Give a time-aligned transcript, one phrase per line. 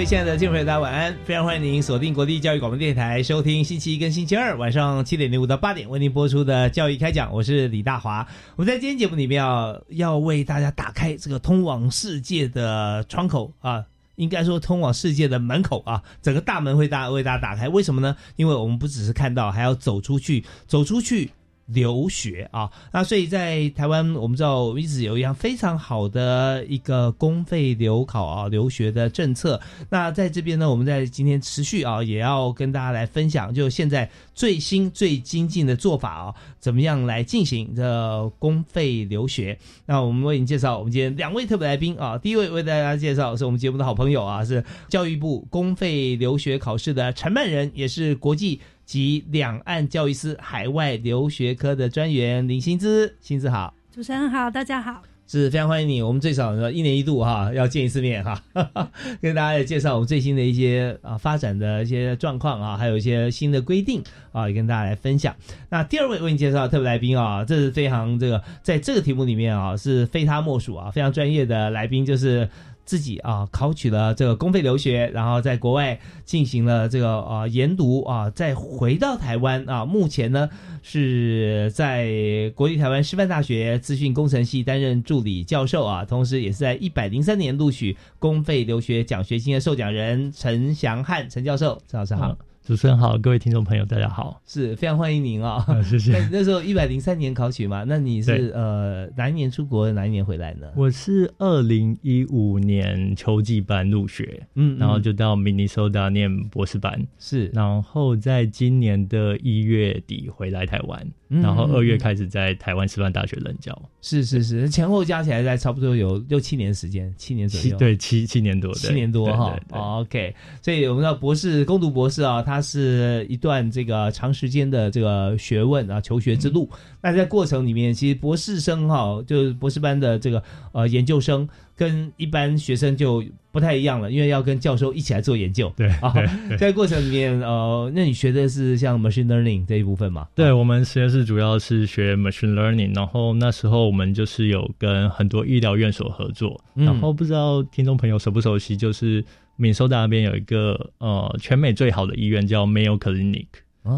[0.00, 1.14] 位亲爱的听众朋友，大家晚安！
[1.26, 7.30] 非常欢迎您锁定国立教育广播电台，收听星期一跟星期二晚上七点零五到八点为您播出的教育开讲。
[7.34, 8.26] 我是李大华。
[8.56, 13.84] 我们在今天节目里面要要为大家打开这个通往世界的窗口啊，
[14.16, 17.68] 应该说通往世界的门口啊，整个大门会大为大家打开。
[17.68, 18.16] 为什么呢？
[18.36, 21.30] 因为我们不只是看到，还要走出去，走出去。
[21.72, 29.60] 留学啊，那所以在台湾，我们知道一直有一样非常好的一个公费留考啊留学的政策。
[29.88, 39.58] 那在这边呢，我们在今天持续啊，也要跟大家来分享，就现在最新最精进的做法啊，怎么样来进行这公费留学？
[39.86, 48.60] 那我们为您介绍我们今天两位特别来宾啊，第一位为大家介绍是我们节目的好朋友啊，是教育部公费留学考试的承办人，也是国际。
[48.90, 56.02] 及两岸教育司海外留学科的专员林新姿，新姿好，主持人好，大家好，是非常欢迎你。
[56.02, 58.42] 我们最少一年一度哈要见一次面哈，
[59.22, 64.02] 跟大家也介绍我们最新的一些啊发展的一些状况啊，还有一些新的规定
[64.32, 65.36] 啊，也跟大家来分享。
[65.68, 72.50] 那第二位为你介绍特别来宾啊，这是非常这个在这个题目里面啊是非他莫属啊，非常专业的来宾就是。
[72.90, 80.50] 自己啊考取了这个公费留学，然后在国外进行了这个啊研读啊，再回到台湾啊，目前呢
[80.82, 92.36] 是在国立台湾师范大学资讯工程系担任助理教授啊，同时也是在一百零三年录取公费留学奖学金的受奖人陈祥汉陈教授，陈老师好。
[92.70, 95.66] 主持人好，各位听众朋友，大家好，是非常欢迎您啊！
[95.82, 96.16] 谢谢。
[96.30, 100.68] 那时候一百零三年考取嘛，那你是呃哪一年出国，哪一年回来呢？
[100.76, 111.04] 我是二零一五年秋季班入学，嗯，然后就到 Minnesota 念博士班，是，然后在今年的一月底回来台湾。
[111.28, 119.56] 然后二月开始在台湾师范大学任教，是是是，前后加起来在差不多有六七年时间，七年左右，对七七年多，七年多哈。
[119.70, 126.68] OK，所以我们知道博士攻读博士啊，它是一段这个长时间的这个学问啊，求学之路。
[127.00, 131.48] 那在过程里面，其实博士生哈，就是博士班的这个呃研究生。
[131.76, 135.72] 跟一般学生就不太一样了，因为要跟教授一起来做研究。
[135.78, 136.12] 对啊，
[136.58, 140.28] 在过程里面，呃，那你学的是像 machine learning 这一部分吗？
[140.34, 146.62] 对，我们实验室主要是学 machine learning，然后那时候我们就是有跟很多医疗院所合作。
[146.74, 149.24] 然后不知道听众朋友熟不熟悉，就是
[149.60, 153.46] 闽苏达那边有一个呃全美最好的医院叫 Mayo Clinic，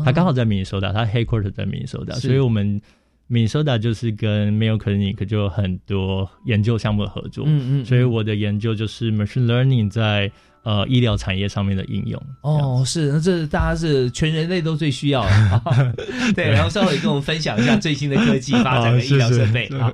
[0.05, 2.83] 它刚好在闽苏达，它 headquarter 在闽苏达，所以我们。
[3.29, 10.31] 明尼苏达就是跟 Mayo Clinic 就有很多研究项目的合作，嗯嗯，所以我的研究就是 machine learning 在。
[10.65, 15.93] 呃，医疗产业上面的应用哦，是那这大家是全人类都最需要的，
[16.37, 16.49] 对。
[16.49, 19.93] 然后稍微跟我们分享一下最新的科技发展的医疗设备啊。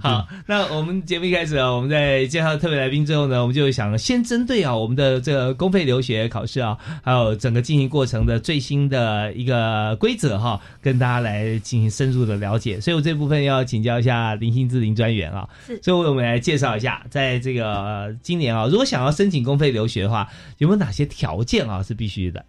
[0.00, 12.80] 好，那我们节目一开始啊，我们在介绍特别来宾之后呢，我们就想先针对啊我们的这个公费留学考试啊，还有整个进行过程的最新的一个规则哈，跟大家来进行深入的了解。
[12.80, 15.78] 所以我这部分要请教一下林心志林专员啊，是。
[15.82, 20.05] 所以我们来介绍一下，在这个今年啊，如果想要申请公费留学。
[20.06, 22.44] 的话，有没有哪些条件啊是必须的？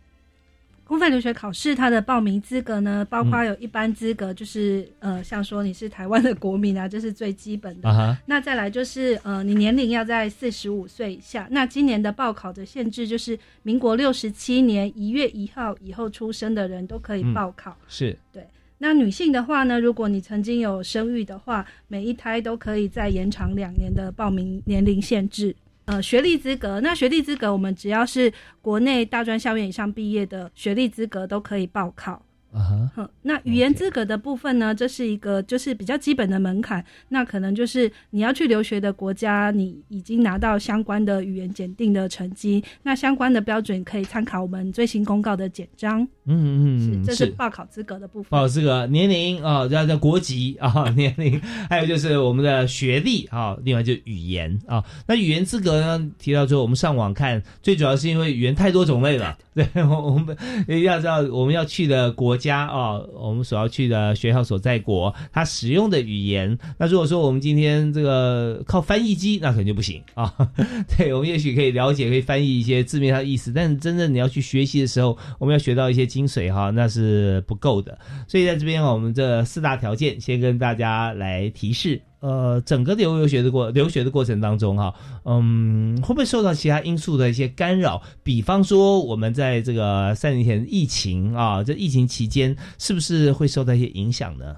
[0.83, 8.17] 公费留学考试它的报名资格呢，包括有一般资格，就是呃，像说你是台湾的国民啊， 这是最基本的。
[8.25, 11.45] 那再来就是呃，你年龄要在四十五岁以下。
[11.51, 17.77] 那今年的报考的限制就是民国六十七年一月一号以后出生的人都可以报考。
[17.89, 18.41] 是对。
[18.77, 25.53] 那女性的话呢，如果你曾经有生育的话，每一胎都可以再延长两年的报名年龄限制。
[25.87, 28.31] 呃，学历资格，那学历资格，我们只要是
[28.61, 32.21] 国内大专校园以上毕业的学历资格都可以报考。
[32.57, 34.73] 啊哈，那语言资格的部分呢？
[34.73, 36.83] 这是一个就是比较基本的门槛。
[37.09, 42.63] 那可能就是你要去留学的国家，你已经拿到相关的语言检定的成绩。
[42.83, 46.01] 那相关的标准可以参考我们最新公告的简章。
[46.25, 48.29] 嗯嗯嗯，这是报考资格的部分。
[48.29, 51.39] 报考资格年龄啊，叫叫国籍啊， 年龄，
[51.69, 54.83] 还有就是我们的学历啊，另外就语言啊。
[55.05, 56.11] 那语言资格呢？
[56.17, 59.37] 提到之后，我们上网看，最主要是因为语言太多种类了。
[59.53, 60.37] 对，我们
[60.83, 66.57] 要知道我们要去的国家家啊，我们所要去的学校所在国，它使用的语言。
[66.77, 70.33] 那如果说我们今天这个靠翻译机，那肯定不行啊。
[70.97, 77.99] 对，我们也许可以了解，可以翻译一些字面上的意思，但是真正你要去学习的时候，我们要学到一些精髓哈，那是不够的。
[78.27, 82.01] 所以在这边，我们这四大条件先跟大家来提示。
[82.19, 84.93] 呃，整个留留学的过留学的过程当中，哈，
[85.25, 88.01] 嗯，会不会受到其他因素的一些干扰？
[88.23, 94.55] 比方说，我们在这个三年前疫情啊，这疫情期间，是不是会受到一些影响呢？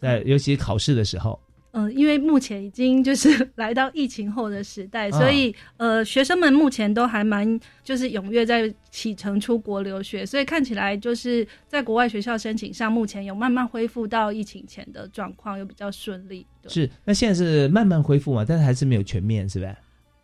[0.00, 1.38] 在尤其考试的时候。
[1.72, 16.44] 嗯，因为目前已经就是 来到疫情后的时代，所以呃，学生们目前都还蛮就是踊跃在启程出国留学，所以看起来就是在国外学校申请上，目前有慢慢恢复到疫情前的状况，又比较顺利。
[16.66, 18.44] 是，那现在是慢慢恢复嘛？
[18.44, 19.72] 但是还是没有全面，是吧？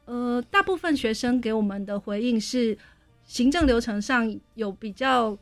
[0.06, 2.76] 呃，大部分学生给我们的回应是，
[3.24, 5.38] 行政流程上有比较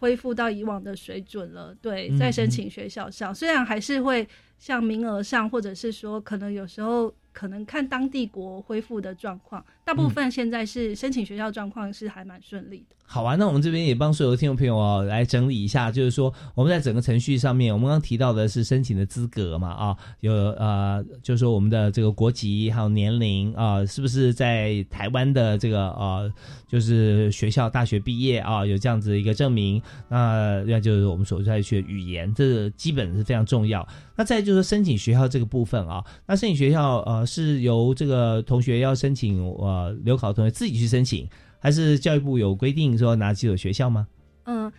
[0.00, 1.72] 恢复到以往的水准了。
[1.80, 4.26] 对，在申请学校上，虽然还是会。
[4.58, 12.96] 像名额上，或者是说，可能有时候可能看当地国恢复的状况，大部分现在是申请学校状况是还蛮顺利的。
[13.10, 26.30] 好啊，那我们这边也帮所有的听众朋友啊来整理一下，就是说我们在整个程序上面，我们刚刚提到的是申请的资格嘛啊，有呃，就是说我们的这个国籍还有年龄啊，是不是在台湾的这个呃，
[26.68, 29.80] 就是学校大学毕业啊，有这样子一个证明，
[30.10, 33.88] 那那就是我们所在学语言，这个基本是非常重要。
[34.16, 41.28] 那再就是申请学校这个部分啊，那申请学校呃是由这个同学要申请呃留考同学自己去申请。
[41.60, 44.06] 还是教育部有规定说哪几所学校吗？
[44.44, 44.72] 嗯，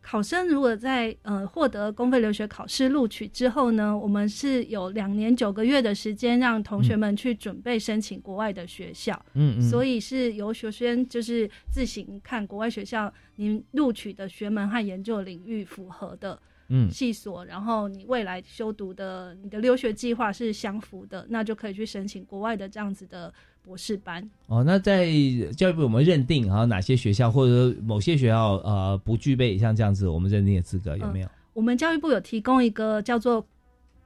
[0.00, 9.14] 考生如果在呃获得公费留学考试录取之后呢，我们是有两年九个月的时间让同学们去准备申请国外的学校。
[9.34, 16.36] 嗯嗯，所以是由学生就是自行看国外学校您录取的学门和研究领域符合的。
[16.68, 23.32] 嗯，系所，然后你未来修读的你的留学计划是相符的，那就可以去申请国外的这样子的
[23.66, 24.22] 博士班。
[24.46, 25.10] 哦，那在
[25.56, 31.28] 教育部我们认定啊哪些学校或者某些学校呃不具备像这样子我们认定的资格有没有？
[31.52, 33.44] 我们教育部有提供一个叫做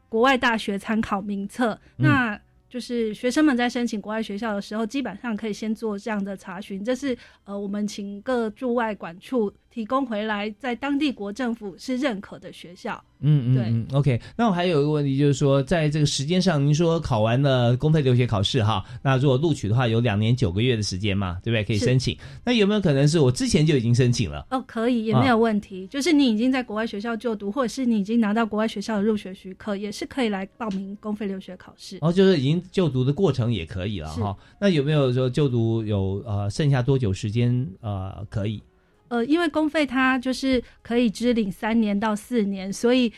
[0.08, 2.40] 国外大学参考名册，那。
[2.70, 6.84] 就是学生们在申请国外学校的时候，基本上可以先做这样的查询。
[6.84, 13.02] 这是呃，我们请各驻外管处提供回来，在当地国政府是认可的学校。
[13.22, 14.20] 嗯嗯，对，OK。
[14.34, 21.62] 那我还有一个问题，就是说，在这个时间上，您说考完了公费留学考试哈，那如果录取的话，有两年九个月的时间嘛，对不对？
[21.62, 22.16] 可以申请。
[22.44, 24.46] 那有没有可能是我之前就已经申请了？
[24.50, 25.86] 哦，可以，也没有问题。
[25.86, 31.98] 就是你已经在国外学校就读，或者是你已经拿到国外学校的入学许可，也是可以来报名公费留学考试。
[32.00, 34.34] 哦，就是已经就读的过程也可以了哈。
[34.58, 38.62] 那有没有说就读有呃剩下多久时间呃可以？
[39.10, 43.12] 呃，因为公费它就是可以支领三年到四年，所以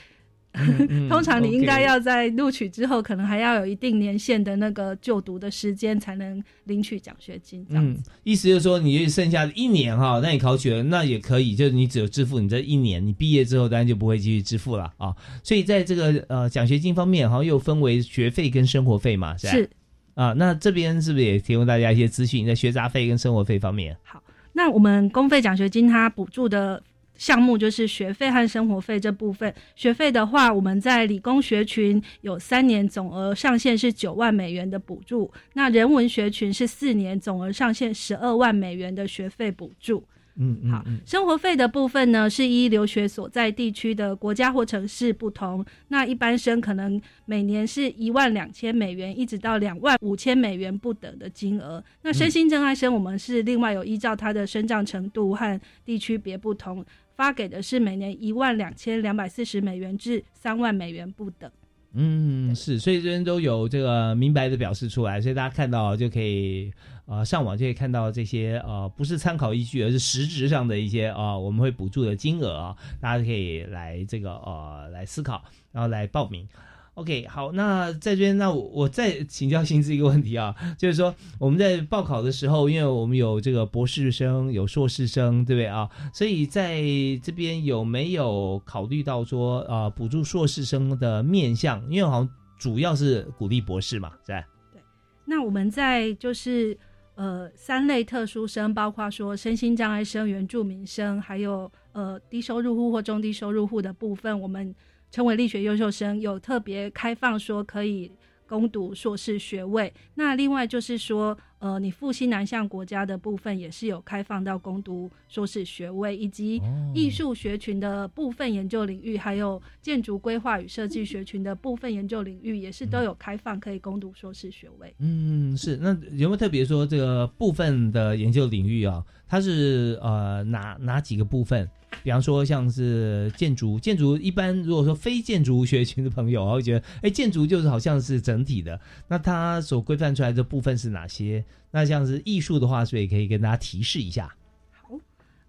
[1.08, 7.64] 通常你应该要在录取之后，可能还要有一定年限的那个就读的时间，才能领取奖学金。
[7.70, 15.14] 这样子，意思就是说，你剩下的一年哈，那你考取了，那也可以，就是你只有支付你这一年，你毕业之后当然就不会继续支付了啊。
[15.42, 19.52] 所以在这个呃奖学金方面，好像又分为学费跟生活费嘛，是吧？
[19.52, 19.70] 是
[20.14, 23.96] 啊，那这边是不是也提供大家一些资讯，在学杂费跟生活费方面？
[24.02, 24.22] 好。
[24.54, 26.82] 那我们公费奖学金它补助的
[27.16, 29.54] 项目就是学费和生活费这部分。
[29.76, 40.04] 学费的话，我们在理工学群有三年总额上限是九万美元的补助，那人文学群是四年总额上限十二万美元的学费补助。
[40.36, 45.64] 嗯，好，生活费的部分呢，是依留学所在地区的国家或城市不同。
[45.88, 51.84] 那一般生可能每年是一万两千美元，一直到两万五千美元不等的金额。
[52.02, 56.84] 那身心障碍生，我们是另外有依照他的生长程度和地区别不同，
[57.14, 61.50] 发给的是每年一万两千两百四十美元至三万美元不等。
[61.94, 66.72] 嗯，是，所以这边都有这个明白的表示出来，所以大家看到就可以
[67.06, 75.42] 呃上网就可以看到这些呃不是参考依据，而是实质上的一些啊我们会补助的金额啊，大家可以来这个呃来思考，
[75.72, 76.46] 然后来报名。
[76.94, 85.88] OK，好，那在这边，那我我再请教薪资一个问题啊，就是说我们在报考的时候，因为我们有这个博士生，有硕士生，对不对啊？
[86.12, 86.82] 所以在
[87.22, 91.82] 这边有没有考虑到说啊，补助硕士生的面向？
[91.90, 92.28] 因为好像
[92.58, 94.82] 主要是鼓励博士嘛，在对。
[95.24, 96.78] 那我们在就是
[97.22, 104.74] 呃三类特殊生，包括说身心障碍生、原住民生，还有呃低收入户或中低收入户的部分，我们。
[105.14, 108.10] 称为力学优秀生，有特别开放说可以
[108.48, 109.92] 攻读硕士学位。
[110.14, 116.60] 那另外就是说，呃，你复兴南向国家的部分也是有开放到攻读硕士学位，以及
[116.92, 124.92] 艺术学群的部分研究领域，还有建筑规划与设计学群的部分研究领域，也是都有开放可以攻读硕士学位。
[124.98, 125.76] 嗯，是。
[125.76, 129.04] 那有没有特别说这个部分的研究领域啊？
[129.28, 131.70] 它是呃哪哪几个部分？
[132.02, 141.44] 比方说，像是建筑，建筑一般如果说非建筑学群的朋友，会觉得，哎，建筑就是好像是整体的，那它所规范出来的部分是哪些？
[141.70, 144.34] 那像是艺术的话，所以可以跟大家提示一下。
[144.70, 144.98] 好，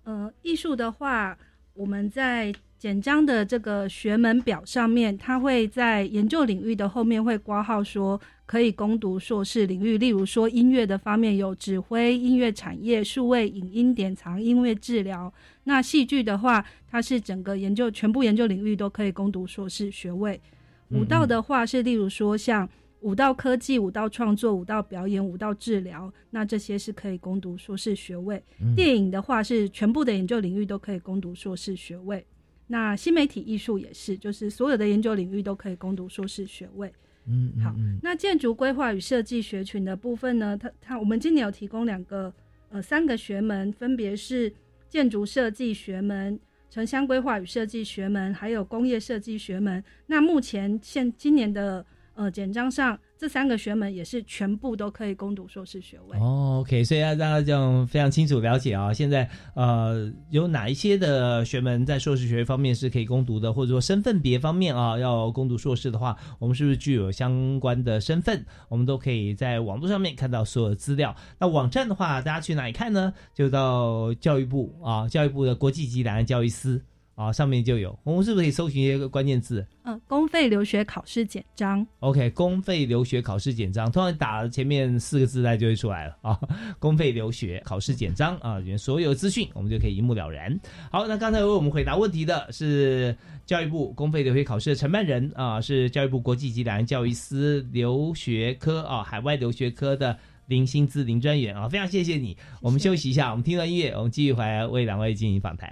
[0.03, 1.37] 呃，艺术的话，
[1.73, 2.53] 我们在。
[2.83, 15.33] 简章的这个学门表上面，它会在研究领域的后面会挂号说可以攻读硕士领域，例如说音乐的方面有指挥、音乐产业、数位影音典藏、音乐治疗。
[15.63, 20.41] 那戏剧的话，它是整个研究全部研究领域都可以攻读硕士学位。
[20.89, 22.67] 舞蹈的话是例如说像
[23.03, 28.41] 舞蹈科技、舞蹈创作、舞蹈表演、舞蹈治疗，那这些是可以攻读硕士学位。
[28.75, 32.25] 电影的话是全部的研究领域都可以攻读硕士学位。
[32.65, 36.91] 那新媒体艺术也是，就是所有的研究领域都可以攻读硕士学位。
[37.27, 37.75] 嗯，好。
[38.01, 40.57] 那建筑规划与设计学群的部分呢？
[40.57, 42.33] 它它我们今年有提供两个
[42.69, 44.51] 呃三个学门，分别是
[44.87, 49.83] 建筑设计学门、城乡规划与设计学门，还有工业设计学门。
[50.07, 52.99] 那目前现今年的呃简章上。
[53.15, 56.59] 这三个学门也是全部都可以攻读硕士学位哦。
[56.59, 58.91] OK，所以要让大家这样非常清楚了解啊。
[58.91, 68.45] 现在呃，有哪一些的学门在硕士学位方面是可以攻读的，或者说身份别方面啊，要攻读硕士的话，我们是不是具有相关的身份？
[68.67, 71.15] 我们都可以在网络上面看到所有的资料。
[71.39, 73.13] 那网站的话，大家去哪里看呢？
[73.33, 76.81] 就到教育部啊，教育部的国际级两岸教育司。
[77.15, 79.65] 啊，上面就有，我们是不是可以搜寻一个关键字？
[79.83, 81.85] 嗯，公费留学考试简章。
[81.99, 86.39] OK，公费留学考试简章，通常打前面四个字，它就会出来了啊。
[86.79, 90.59] 公费留学考试简章啊，里面所有资讯我们就可以一目了然。
[90.91, 93.15] 好，那刚才为我们回答问题的是
[93.45, 100.17] 教育部公费留学考试的承办人啊，是教育部国际级两岸教育司留学科啊，海外留学科的
[100.47, 102.35] 林新资林专员啊，非常谢谢你。
[102.59, 105.71] 我们休息一下，我们听段音乐，我们继续回来为两位进行访谈。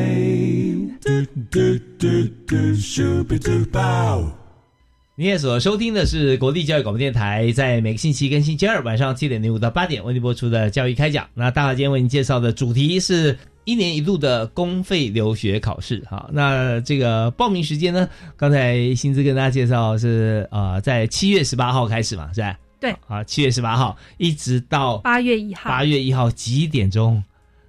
[5.19, 11.27] 你也所收听的是国立教育广播电台，在每个星期跟星期二晚上七点零五到八点为您播出的教育开讲。
[11.33, 16.05] 那大华今天为您介绍的主题是一年一度的公费留学考试。
[16.11, 18.07] 好，那这个报名时间呢？
[18.37, 22.59] 刚才薪资跟大家介绍是啊，在七月十八号开始嘛，是吧？
[22.79, 22.95] 对。
[23.09, 27.25] 啊，七月十八号一直到八月一号，八月一号几点钟？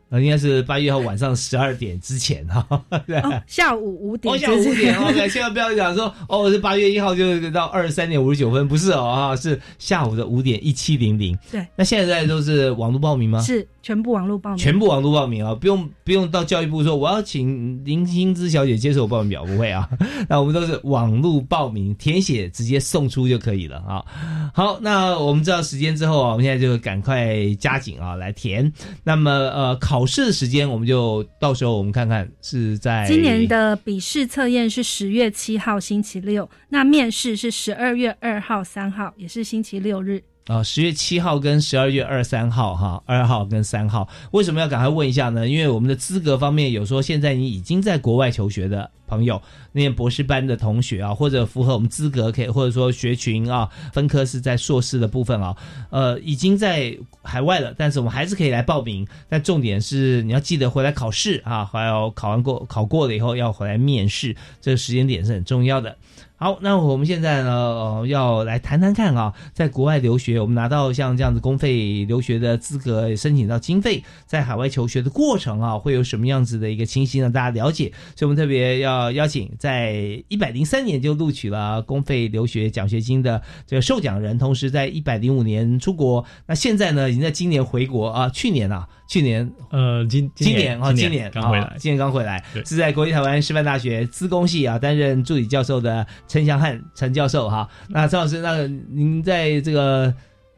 [0.10, 2.82] 呃，应该是八月一号晚上十二点之前哈，哦，
[3.46, 11.38] 下午五点，下午五点，OK，千万不要讲说哦，是八月一号就到二十三点五十九分，不是哦，哈，是下午的五点一七零零。
[11.52, 13.42] 对，那现在都是网络报名吗？
[13.42, 19.89] 是全部网络报名，全部网络报名啊，不用不用到教育部说我要请林心之小姐接受我报名表，不会啊，
[20.29, 24.06] 那我们都是网络报名，填写直接送出就可以了啊。
[24.53, 28.72] 好，那我们知道时间之后啊，我们现在就赶快加紧啊来填。
[29.03, 29.98] 那么呃考。
[29.98, 40.22] 考试的时间，我们就到时候我们看看是在今年的笔试测验是十月七号星期六，那面试是十二月二号、三号，也是星期六日。
[40.48, 45.46] 啊，十月七号跟十二月二三号，哈，二号跟三号，为什么要赶快问一下呢？
[45.46, 49.42] 因为我们的资格方面有说，现在你已经在国外求学的朋友，
[49.74, 55.54] 念博士班的同学啊，或者符合我们资格可以，或者说学群啊，分科是在硕士的部分啊，
[55.89, 59.06] 呃，已经在海外了，但是我们还是可以来报名。
[59.27, 65.98] 但重点是你要记得回来考试啊，还要考完过考过了以后要回来面试，这个时间点是很重要的。
[66.39, 77.91] 好，那我们现在呢，呃，要来谈谈看啊，在国外留学，我们拿到像这样子公费留学的资格，申请到经费，在海外求学的过程啊，会有什么样子的一个情形让大家了解？
[78.15, 88.88] 所以我们特别要邀请在一百零三年就录取了公费留学奖学金的这个受奖人，同时在一百零五年出国，那现在呢，已经在今年回国啊，去年啊。
[89.08, 97.70] 去年，呃，今今年啊，今年刚回来，今年刚回来，是在国立台湾师范大学资工系啊担任助理教授的陈祥汉陈教授哈。
[97.88, 100.14] 那陈老师，那您在这个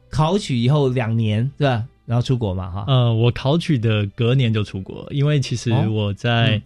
[0.09, 1.85] 考取以后两年对吧？
[2.07, 2.85] 然后出国嘛哈？
[2.87, 6.59] 呃，我考取的隔年就出国，因为其实我在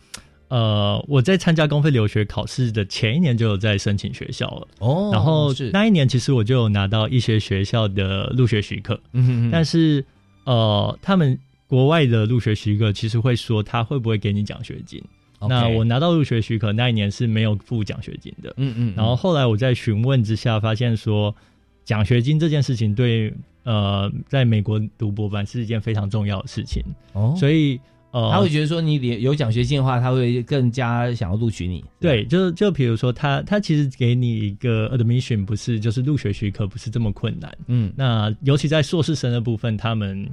[0.48, 5.10] 呃我在参加公费留学考试的前一年就有在申请学校了哦。
[5.12, 10.06] 然后那一年其实我就有拿到一些学校的入学许可，嗯哼但是
[10.46, 11.38] 呃他们。
[11.68, 15.04] 国外的入学许可其实会说他会不会给你奖学金？
[15.46, 18.54] 那我拿到入学许可那一年是没有付奖学金的。
[18.56, 18.94] 嗯嗯。
[18.96, 21.36] 然后后来我在询问之下发现说，
[21.84, 26.82] 奖学金这件事情对呃，在美国读博班是一件非常重要的事情。
[27.12, 27.36] 哦。
[27.38, 27.78] 所以
[28.12, 31.84] 呃，他会觉得说你有奖学金的话，他会更加想要录取你。
[32.00, 37.52] 对，就就比如说他他其实给你一个 admission 不是就是入学许可不是这么困难。
[37.68, 37.92] 嗯。
[37.98, 40.26] 那尤其在硕士生的部分，他们。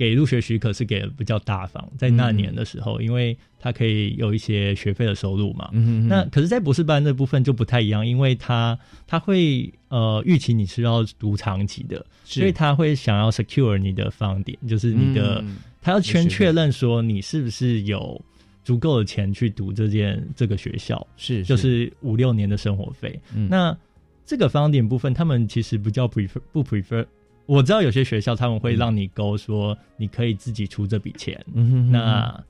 [0.00, 5.68] 给入学许可是给的比较大方，在那年的时候，因为他可以有一些学费的收入嘛。
[6.08, 15.44] 那可是，在博士班这部分就不太一样，因为他他会呃预期你是要读长期的，所以他会想要 secure 你的方点，就是你的
[15.82, 18.18] 他要先确认说你是不是有
[18.64, 23.20] 足够的钱去读这件这个学校，是就是五六年的生活费。
[23.50, 23.76] 那
[24.24, 27.04] 这个方点部分，他们其实不叫 prefer 不 prefer。
[27.50, 31.44] 我知道有些学校他们会让你勾说你可以自己出这笔钱，
[31.90, 32.44] 那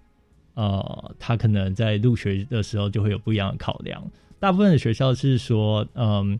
[0.54, 4.02] 呃，他可能在入学的时候就会有不一样的考量。
[4.38, 6.38] 大部分的学校是说，嗯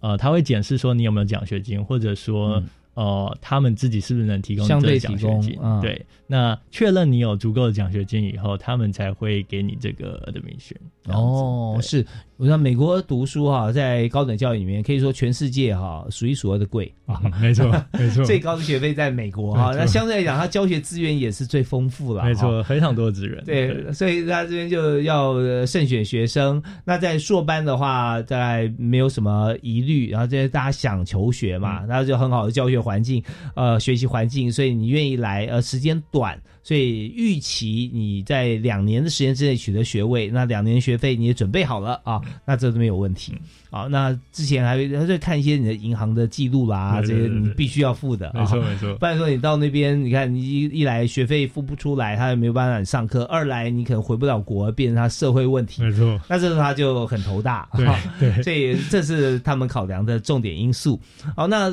[0.00, 2.60] 呃，他会检视说你有没有奖学金，或者说。
[2.94, 5.58] 呃，他们自己是不是能提供相对奖学金？
[5.80, 10.76] 对，那确认你有足够的奖学金以后，他们才会给你这个 admission。
[11.10, 12.06] 哦，是，
[12.42, 19.72] 我说美国读书哈，在高等教育里面可以说全世界哈数一数二的贵啊，没错， 没错，最高的学费在美国哈。
[19.76, 23.40] 那相对来讲，它教学资源也是最丰富了，没错，非常多的资源。
[23.44, 26.60] 对，所以他这边就要慎选学生。
[26.84, 32.72] 那在硕班的话，在没有什么疑虑，然后这些大家想求学嘛，然后就很好的教学。
[32.82, 33.22] 环境，
[33.54, 43.34] 呃，学习环境，所以你愿意来，呃，时间短，所以预期你在两年的时间之内取得学位，那两年学费你也准备好了啊，那这都没有问题。
[43.70, 48.94] 啊，那之前还他在看一些你的银行的记录啦，这些你必须要付的，没错没错。
[48.96, 56.20] 不然说你到那边，你看你一一来学费付不出来，他也没有办法你上课；二来你可能回不了国，变成他社会问题，没错。
[56.28, 58.42] 那这时候他就很头大，对对。
[58.44, 61.00] 所以这是他们考量的重点因素。
[61.34, 61.72] 好，那。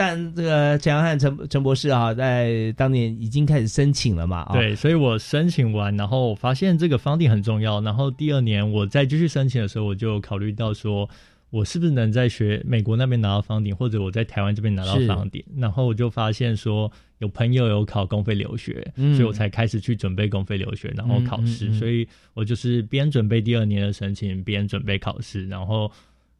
[0.00, 4.48] 但这个陈阳汉陈陈博士啊，在当年已经开始申请了嘛？
[4.50, 7.82] 对，所以我申请完，然后发现这个方定很重要。
[7.82, 11.06] 然后第二年我再继续申请的时候，我就考虑到说，
[11.50, 15.44] 我是不是能在学美国那边拿到方顶，或者我在台湾这边拿到方顶？
[15.58, 21.70] 然后我就发现说，有朋友有考公费留学，所以我才开始去准备公费留学，然后考试。
[21.74, 25.92] 所以我就是边准备第二年的申请，边准备考试，然后。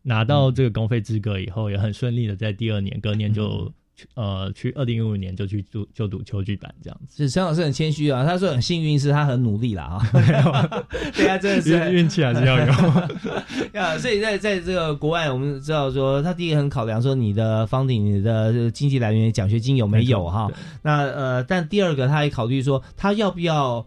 [0.02, 3.70] 拿到这个公费资格以后，也很顺利的在第二年、隔年就
[4.14, 7.22] 呃去二零一五年就去读就读秋剧班这样子。
[7.24, 10.84] 是陈老师很谦虚啊，他说很幸运是他很努力啦啊，
[11.14, 12.72] 对啊，真的是运气还是要有
[13.78, 13.98] 啊。
[13.98, 20.50] 所以在在这个国外，我们知道说他第一个很考量说你的方顶你的经济来源奖学金有没有哈，
[20.82, 23.86] 那呃，但第二个他也考虑说他要不要。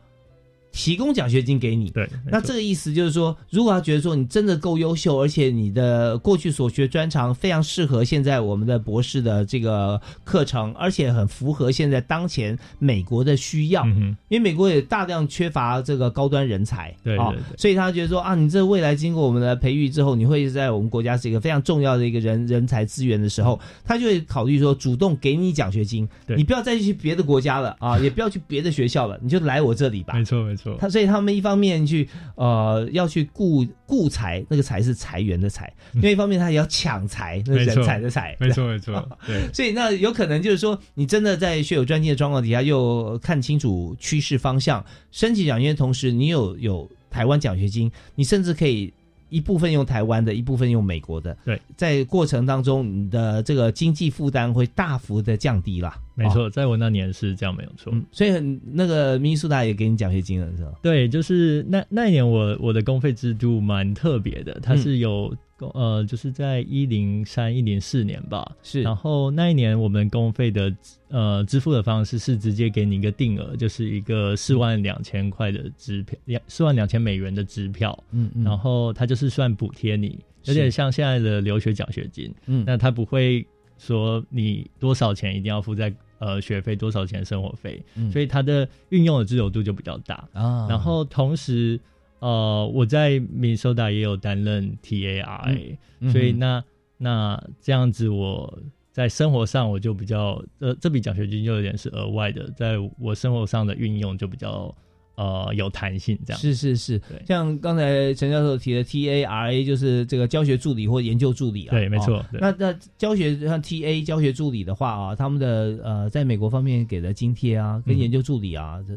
[0.73, 30.62] 提供奖学金给你，对，那这个意思就是说，如果他觉得说你真的够优秀，而且你的过去所学专长非常适合现在我们的博士的这个课程，而且很符合现在当前美国的需要，因为美国也大量缺乏这个高端人才，对啊，所以他觉得说啊，你这未来经过我们的培育之后，你会在我们国家是一个非常重要的一个人人才资源的时候，他就会考虑说主动给你奖学金，你不要再去别的国家了啊，也不要去别的学校了，你就来我这里吧，没错没错。
[30.79, 38.35] 他所以他们一方面去呃要去雇雇财，那个财是裁员的财；另一方面他也要抢财，那人才的财。
[38.39, 39.47] 没错没错， 对。
[39.53, 48.93] 所以那有可能就是说，你真的在学有专精的状况底下，又看清楚趋势方向，申请奖学金同时，你有有台湾奖学金，你甚至可以。
[49.33, 51.35] 一部分用台湾的，一部分用美国的。
[51.43, 55.97] 对，在过程当中，你的这个经济负担会大幅的降低啦。
[56.13, 57.91] 没错，在我那年是这样，没有错。
[58.11, 60.71] 所以很那个民宿大也给你奖学金了，是吧？
[60.83, 65.35] 对，就是那那一年我我的公费制度蛮特别的，它是有。
[65.73, 68.81] 呃，就是在一零三一零四年吧，是。
[68.81, 70.75] 然后那一年我们公费的
[71.09, 77.97] 呃支付的方式是直接给你一个定额，就是一个四万两千块的支票，两四万两千美元的支票。
[78.11, 78.43] 嗯嗯。
[78.43, 82.33] 然后它就是算补贴你，有点像现在的留学奖学金。
[82.45, 82.63] 嗯。
[82.65, 83.45] 那他不会
[83.77, 90.67] 说你多少钱一定要付在呃学费，多少钱生活费，所以它的运用的自由度就比较大啊。
[90.69, 91.79] 然后同时。
[92.23, 95.77] 呃，我在米苏达也有担任 T A R A，
[96.09, 96.63] 所以那
[96.97, 98.57] 那这样子，我
[98.93, 104.73] 在生活上我就比较，呃，这笔奖学金就有点是额外的，在我生活上的运用就比较
[105.15, 112.25] 呃有弹性，这样是是是，对，像刚才陈教授提的 T A R A 就是这个教学助理或研究助理啊，对，没错。
[112.31, 118.93] 那那教学像 T A 教学助理的话啊，他们的呃，在美国方面给的津贴啊，跟研究助理啊这。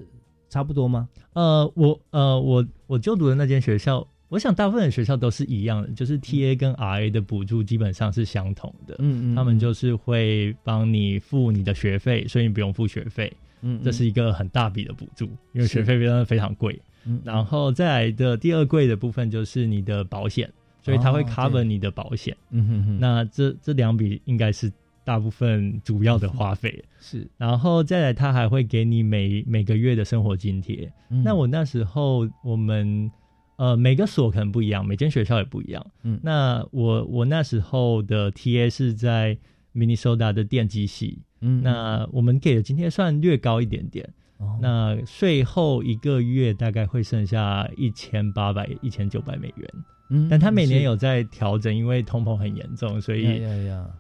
[0.49, 1.09] 差不多吗？
[1.33, 8.97] 呃，我呃，我我就读的那间学校，我想大部分的学校都是一样的，就是 T A 跟 R A 的补助基本上是相同的。
[8.99, 13.33] 嗯嗯，他们就是会帮你付你的学费，所以你不用付学费。
[13.63, 16.81] 嗯，这是一个很大笔的补助，因为学费非常非常贵。
[17.05, 20.51] 嗯，然后再来的第二贵的部分就是你的保险，
[20.83, 22.37] 所以它会 cover 你的保险。
[22.51, 24.73] 嗯哼哼，那这这两笔应该是。
[25.07, 30.93] 大部分主要的花费 是，然后再来，他还会给你每每个月的生活津贴。
[31.23, 33.09] 那我那时候，我们
[33.55, 35.87] 呃每个所可能不一样，每间学校也不一样。
[36.03, 39.39] 嗯，那我我那时候的 TA 是在
[39.73, 41.23] Minnesota 的电机系。
[41.41, 44.13] 嗯，那我们给的津贴算略高一点点。
[44.39, 49.71] 哦，那税后一个月大概会剩下一千八百、一千九百美元。
[50.09, 53.43] 嗯，但他每年有在调整，因为通膨很严重，所以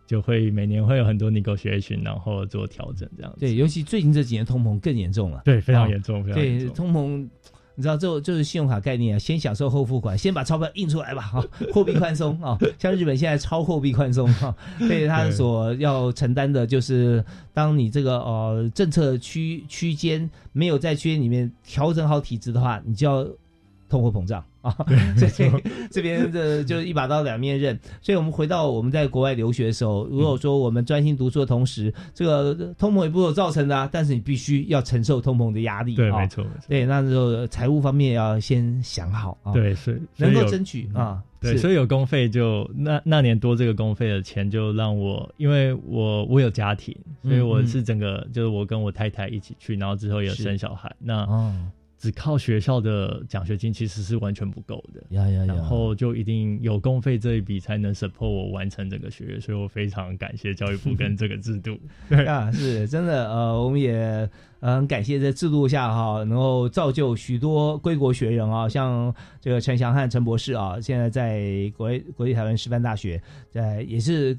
[0.07, 3.41] 就会每年会有很多 negotiation，然后做调整这样子。
[3.41, 5.43] 对，尤其最近这几年通膨更严重了。
[5.45, 6.23] 对，非常严重。
[6.33, 7.29] 对，通膨，
[7.77, 23.29] 你知道，这就是信用卡概念啊，先享受后付款，先把钞票印出来吧，哈， 货币宽松啊，像日本现在超货币宽松哈，所以它所要承担的就是，当你这个呃政策区区间没有在区间里面调整好体制的话，你就要
[23.89, 24.45] 通货膨胀。
[24.63, 24.75] 啊，
[25.17, 25.29] 这
[25.93, 35.95] 这边的就一把刀两面刃，所以我们回到我们在国外留学的时候，如果说我们专心读书的同时，这个通膨也不是造成的，啊但是你必须要承受通膨的压力。
[35.95, 51.25] 对，没错，对，那时候财务方面要先想好啊，对，是能够争取啊，对，所以有公费就那那年多这个公费的钱，就让我，因为我我有家庭，所以我是整个就是我跟我太太一起去，然后之后也生小孩，那。
[52.07, 55.55] 只靠学校的奖学金其实是完全不够的，呀呀呀！
[55.55, 61.77] 然后就一定有公费这一笔才能 support 我完成整个学业，所以我非常感谢教育部跟这个制度。
[62.09, 74.39] 对啊，是真的，呃，我们也嗯感谢在制度下哈，能够造就许多归国学人啊，像这个陈祥汉陈博士啊，现在在国国立台湾师范大学，在也是。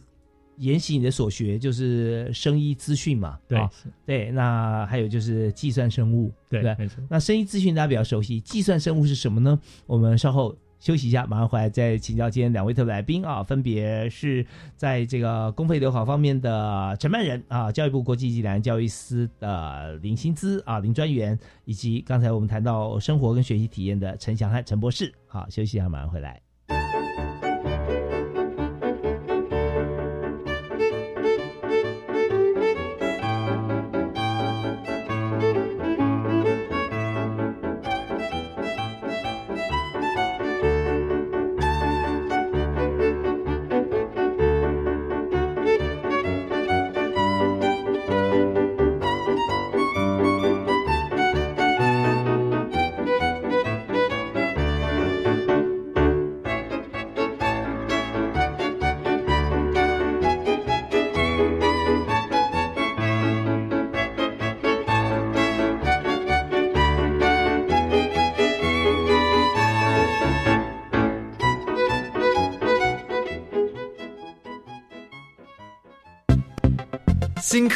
[0.58, 3.70] 研习你的所学就是生医资讯嘛，对
[4.06, 6.76] 对，那还有就是计算生物，对对？
[6.78, 7.04] 没错。
[7.10, 9.60] 那生医资讯大家比较熟悉，计算生物是什么呢？
[9.86, 25.14] 我们稍后休息一下，马上回来再请教今天两位特别来宾啊，分别是在这个公费留考方面的承办人啊，教育部国际暨南教育司的林薪资啊林专员，以及刚才我们谈到生活跟学习体验的陈祥汉陈博士。
[25.28, 26.47] 好，休息一下，马上回来。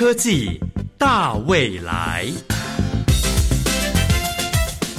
[0.01, 0.59] 科技
[0.97, 2.25] 大未来，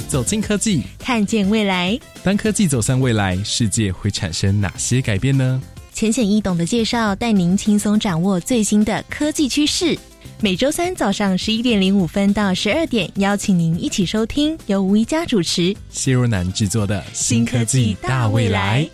[0.07, 1.99] 走进科技，看见未来。
[2.23, 5.61] 当科技走向未来，世界会产生哪些改变呢？
[5.91, 9.99] 浅显易懂的介绍，带您轻松掌握最新的科技趋势。
[10.39, 18.89] 每周三早上十一点零五分到十二点，邀请您一起收听由吴一佳主持、谢若楠制作的《新科技大未来》。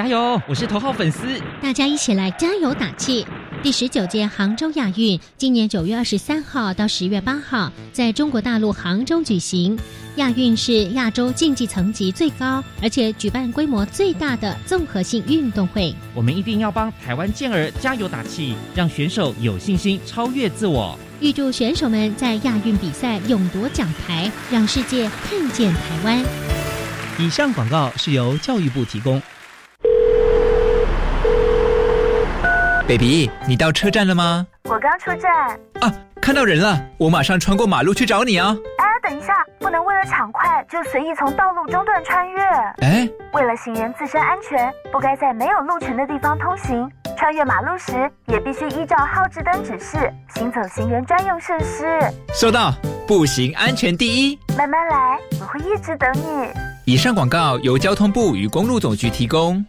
[0.00, 0.40] 加油！
[0.48, 3.26] 我是头号粉丝，大家一起来加油打气。
[3.62, 9.78] 第十九届杭州亚运今年九月二十三号到十月八号在中国大陆杭州举行。
[10.16, 15.94] 亚运是亚洲竞技层级最高，而且举办规模最大的综合性运动会。
[16.14, 20.98] 我们一定要帮台湾健儿加油打气，让选手有信心超越自我。
[21.20, 26.24] 预祝选手们在亚运比赛勇夺奖牌，让世界看见台湾。
[27.18, 29.20] 以上广告是由教育部提供。
[32.90, 34.44] baby，你到车站了吗？
[34.64, 35.32] 我刚出站。
[35.80, 38.56] 啊，看到人了，我马上穿过马路去找你啊！
[38.78, 42.42] 哎，等一下，不能为了抢快就随意从道路中段穿越。
[42.80, 46.90] 哎，为了行人自身安全，不该在没有路权的地方通行。
[47.16, 51.86] 穿越马路时，也必须依照号志灯指示行走行人专用设施。
[52.34, 52.74] 收到，
[53.06, 54.36] 步行安全第一。
[54.58, 56.48] 慢慢来，我会一直等你。
[56.86, 59.64] 以上广告由交通部与公路总局提供。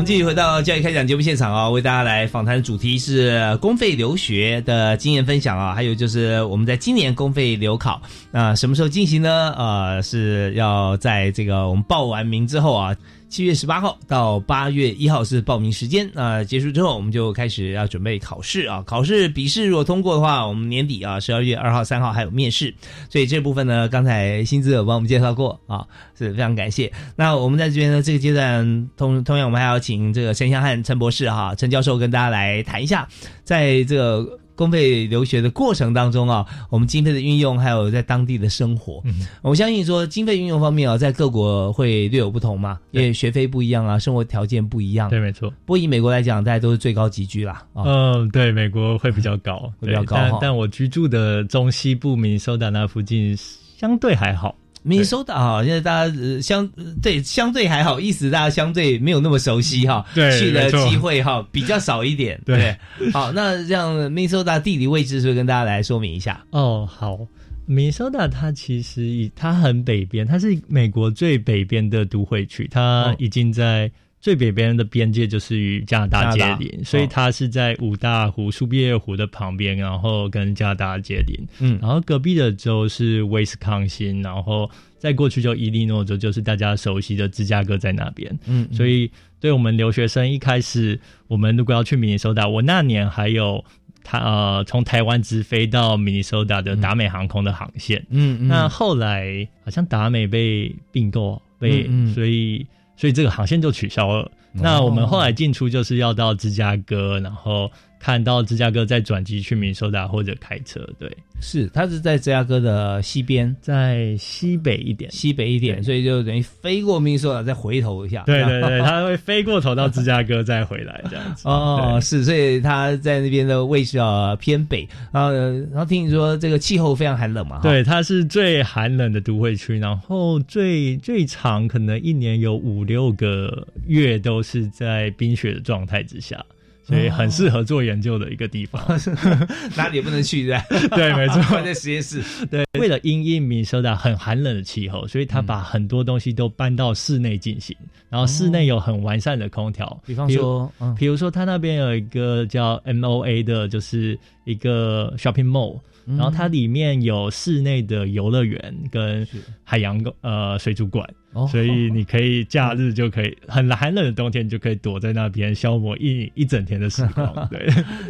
[0.00, 9.54] 们继续回到教育开讲节目现场啊，为大家来访谈的主题是公费留学的经验分享啊，还有就是我们在今年公费留考，那什么时候进行呢？
[9.58, 12.96] 呃，是要在这个我们报完名之后啊。
[13.28, 18.82] 七月十八号到八月一号是报名时间啊，结束之后我们就开始要准备考试啊。
[18.84, 22.74] 考试笔试如果通过的话，我们年底啊十二月二号、三号还有面试，
[23.08, 25.86] 所以这部分呢，刚才薪资有帮我们介绍过啊，
[26.18, 26.92] 是非常感谢。
[27.14, 33.08] 那我们在这边呢，这个阶段同同样我们还要请这个陈香汉陈博士哈，陈教授跟大家来谈一下，
[33.44, 34.38] 在这个。
[34.56, 45.08] 公费留学的过程当中啊，我们经费的运用，还有在当地的生活，嗯我相信说经费运用方面啊，在各国会略有不同嘛，因为学费不一样啊，生活条件不一样。
[45.08, 45.48] 对，没错。
[45.64, 47.64] 不过以美国来讲，大家都是最高级居啦。
[47.74, 50.14] 嗯，对，美国会比较高，会比较高。
[50.14, 53.34] 但但我居住的中西部明尼苏达那附近
[53.78, 54.54] 相对还好。
[54.82, 56.66] 米收的哈，现在大家相
[57.02, 62.40] 对相对还好，意思大家相对没有那么熟悉哈，去的机会哈比较少一点。
[62.46, 62.76] 对，
[63.12, 66.44] 好，那让米收达地理位置是不是跟大家来说明一下？
[66.50, 67.18] 哦，好，
[67.66, 73.90] 米收达它其实它很北边，它是美国最北边的都会区，它已经在。
[74.20, 81.46] 最北边的边界就是与加拿大接邻，所以它是在五大湖、苏必尔湖的旁边，然后跟加拿大接邻。
[81.58, 88.38] 嗯，然后隔壁的州是威斯康星，然后再过去就伊利诺州，就是大家熟悉的芝加哥在那边。
[88.44, 93.64] 嗯，所以对我们留学生一开始，我们如果要去明尼苏达，我那年还有
[94.04, 98.04] 他呃从台湾直飞到明尼苏达的达美航空的航线。
[98.10, 102.66] 嗯，那后来好像达美被并购，被所以。
[103.00, 104.30] 所以这个航线就取消了。
[104.52, 107.70] 那我们后来进出就是要到芝加哥，然后。
[108.00, 121.42] 看到芝加哥在转机去明收达或者开车，对，是它是在芝加哥的西边，在西北一点，西北一点，所以就等于飞过明收达再回头一下，对对对，它会飞过头到芝加哥再回来这样子。
[121.48, 136.42] 哦，是，所以它在那边的位置啊偏北，然后然后听你说这个气候非常寒冷嘛，对，它是最寒冷的都会区，然后最最长可能一年有五六个月都是在冰雪的状态之下。
[136.90, 138.82] 所以很适合做研究的一个地方，
[139.76, 140.58] 哪里也不能去，对
[140.90, 142.22] 对，没错， 在实验室。
[142.50, 147.76] 对，为了因应米收达很寒冷的气候，所以他把很多东西都搬到室内进行，
[148.08, 150.02] 然后室内有很完善的空调。
[150.04, 159.26] 比方说，比如说他那边有一个叫 M O A 的，就是一个 shopping mall，然后它里面有室内的游乐园跟
[159.62, 161.08] 海洋呃水族馆。
[161.50, 167.32] 所以你可以假日就可以很寒冷的冬天你就可以躲在那边消磨一一整天的时光。
[167.50, 167.66] 对，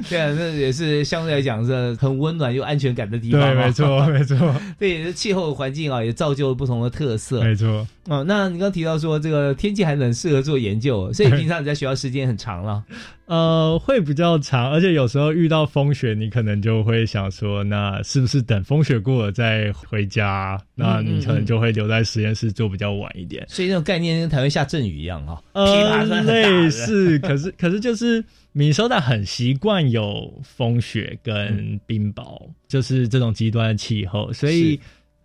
[0.08, 3.40] 对啊，那也是相对来讲是很温暖又安全感的地方。
[3.40, 4.54] 对，没错， 没错。
[4.78, 7.42] 对，气候环境啊也造就了不同的特色。
[7.42, 7.86] 没错。
[8.06, 12.82] 哦，那你刚提到说这个天气寒冷适合做研究，所以平常你在学校时间很长了。
[13.26, 20.60] 呃，会比较长，而且有时候遇到风雪，你可能就会想说，那是不是等风雪过了再回家？
[20.74, 23.44] 那你可能就会留在实验室做比较晚一点。
[23.48, 34.80] 所以那种概念跟台湾下阵雨一样哈，呃，类似， 可是可是就是米收到很习惯有风雪跟冰雹，就是这种极端的气候，所以。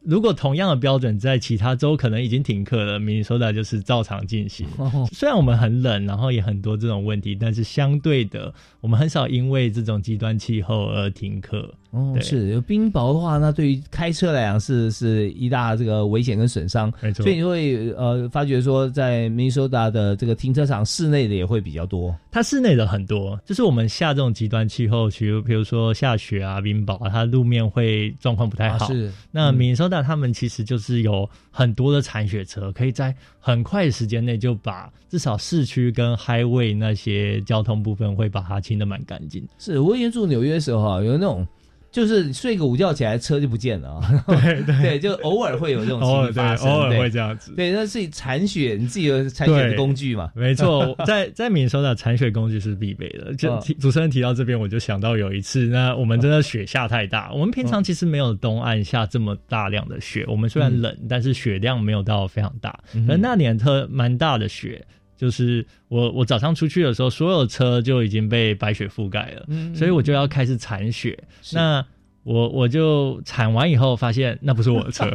[0.05, 4.67] 如果同样的标准在其他州可能已经停课了，明尼苏达就是照常进行。
[5.11, 11.73] 虽然我们很冷，然后也很多这种问题，但是相对的，我们很少因为这种极端气候而停课。
[11.91, 17.23] 哦，是有冰雹的话，那对于开车来讲是是一大这个危险跟损伤，没错。
[17.23, 22.13] 所以你会呃发觉说，在明尼苏达的这个停车场室内的也会比较多。
[22.29, 28.87] 它室内的很多，就是我们下这种极端气候，比如比如说下雪啊、冰雹啊，它路面会状况不太好。
[28.87, 29.09] 是。
[29.31, 39.47] 那明尼苏达那他们其实就是有很多的铲雪车，可以在很快的时间内就把至少市区跟 highway 那些交通部分会把它清的蛮干净。
[39.57, 41.47] 是我以前住纽约的时候啊，有那种。
[41.95, 44.23] 就是睡个午觉起来，车就不见了啊！
[44.27, 47.53] 对对，就偶尔会有这种情况发生，偶尔会这样子。
[47.55, 50.29] 对，那是铲雪，你自己有铲雪的工具嘛？
[50.35, 53.33] 没错， 在在闽收的铲雪工具是必备的。
[53.35, 57.31] 就主持人提到这边，我就想到有一次，那我们真的雪下太大。
[57.31, 62.77] 我们平常其实没有东岸下这么大量的雪，我们虽然冷，但是雪量没有到非常大。
[63.07, 64.85] 而那年特蛮大的雪。
[65.17, 71.17] 就是我我早上出去的时候，所有车就已经被白雪覆盖了，所以我就要开始铲雪。
[71.53, 71.85] 那
[72.23, 75.05] 我我就铲完以后，发现那不是我的车，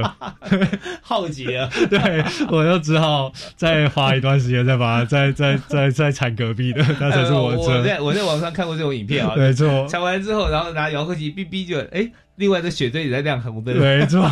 [1.03, 1.69] 浩劫啊。
[1.91, 7.79] 对，我就只好再花一段时间，再把它再再再再铲隔壁的，那才是我的车。
[7.79, 9.89] 我在我在网上看过这种影片啊，没错。
[9.89, 14.23] 铲完之后，然后拿遥控器哔哔就哎，另外的雪堆也在亮红灯，没错。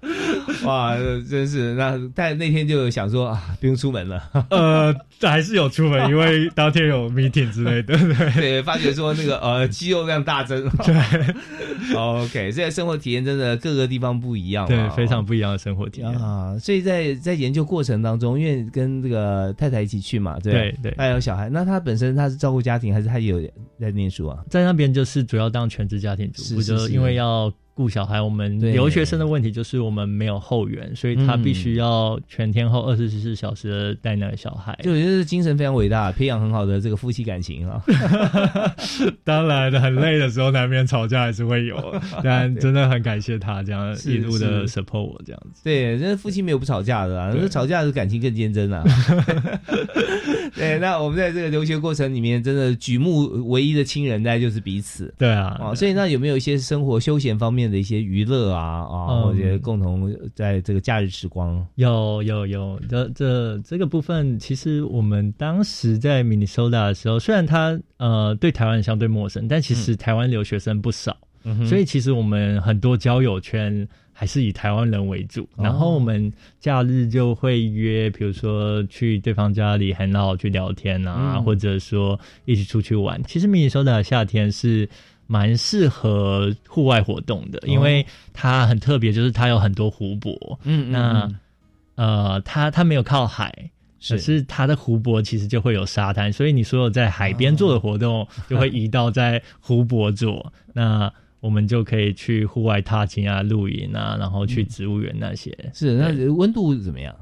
[0.64, 0.96] 哇，
[1.28, 1.98] 真是那！
[2.14, 4.22] 但那天就想说啊，不用出门了。
[4.50, 7.98] 呃，还是有出门，因为当天有 meeting 之类的。
[8.34, 10.68] 对，发觉说那个呃，肌肉量大增。
[10.86, 16.56] 对，OK，现在生活体验真的各个地方不一样，对，非常不一样的生活体验啊。
[16.58, 23.40] 所以在在研究过程当中，因为跟这个太太一起去嘛，对对，还有小孩，那他本身他是照顾家庭，还是他有
[23.80, 24.38] 在念书啊？
[24.48, 27.52] 在那边就是主要当全职家庭主妇，就因为要。
[27.78, 37.80] 顾小孩，我们留学生的问题就是我们没有后援，所以他必须要全天候二十四小时的带那个小孩，就觉得是精神非常伟大，培养很好的这个夫妻感情啊。
[39.22, 45.62] 当然，很累的时候难免吵架还是会有， 但真的很感谢他这样一路的 support 我这样子。
[45.62, 48.82] 对，那夫妻没有不吵架的啊，吵架的感情更坚贞啊。
[50.56, 55.14] 对，那我们在这个留学过程里面，真的举目唯一的亲人，大概就是彼此。
[55.16, 57.67] 对啊，哦，所以那有没有一些生活休闲方面？
[57.70, 71.16] 的一些娱乐啊啊，或者共同在这个假日时光，有有有，这这这个部分，其实我们当时在 Minnesota 的时候，虽然他呃对台湾相对陌生，但其实台湾留学生不少，
[71.66, 75.48] 所以其实我们很多交友圈还是以台湾人为主。
[75.56, 83.22] 然后我们假日就会约，比如说去对方家里很好去聊天啊，或者说一起出去玩。
[83.24, 84.88] 其实 Minnesota 夏天是。
[85.28, 90.58] 蛮适合户外活动的，因为它很特别，就是它有很多湖泊。
[90.64, 91.30] 嗯，那
[91.94, 93.52] 呃，它它没有靠海，
[94.08, 100.52] 可是它的湖泊其实就会有沙滩，所以你所有在海边做的活动就会移到在湖泊做。
[100.72, 105.56] 那我们就可以去户外踏青啊、露营啊，然后去植物园那些。
[105.74, 107.14] 是，那温度怎么样？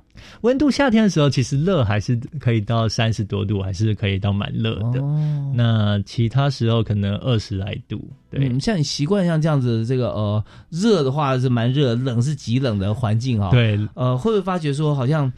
[0.43, 5.01] 温度夏天的时候，其实热还是可以到三十多度，还是可以到蛮热的。
[5.55, 8.01] 那其他时候可能二十来度。
[8.31, 13.51] 对，像你习惯像这样子，这个呃热的话是蛮热，冷是极冷的环境啊。
[13.51, 15.33] 对，呃，会不会发觉说好像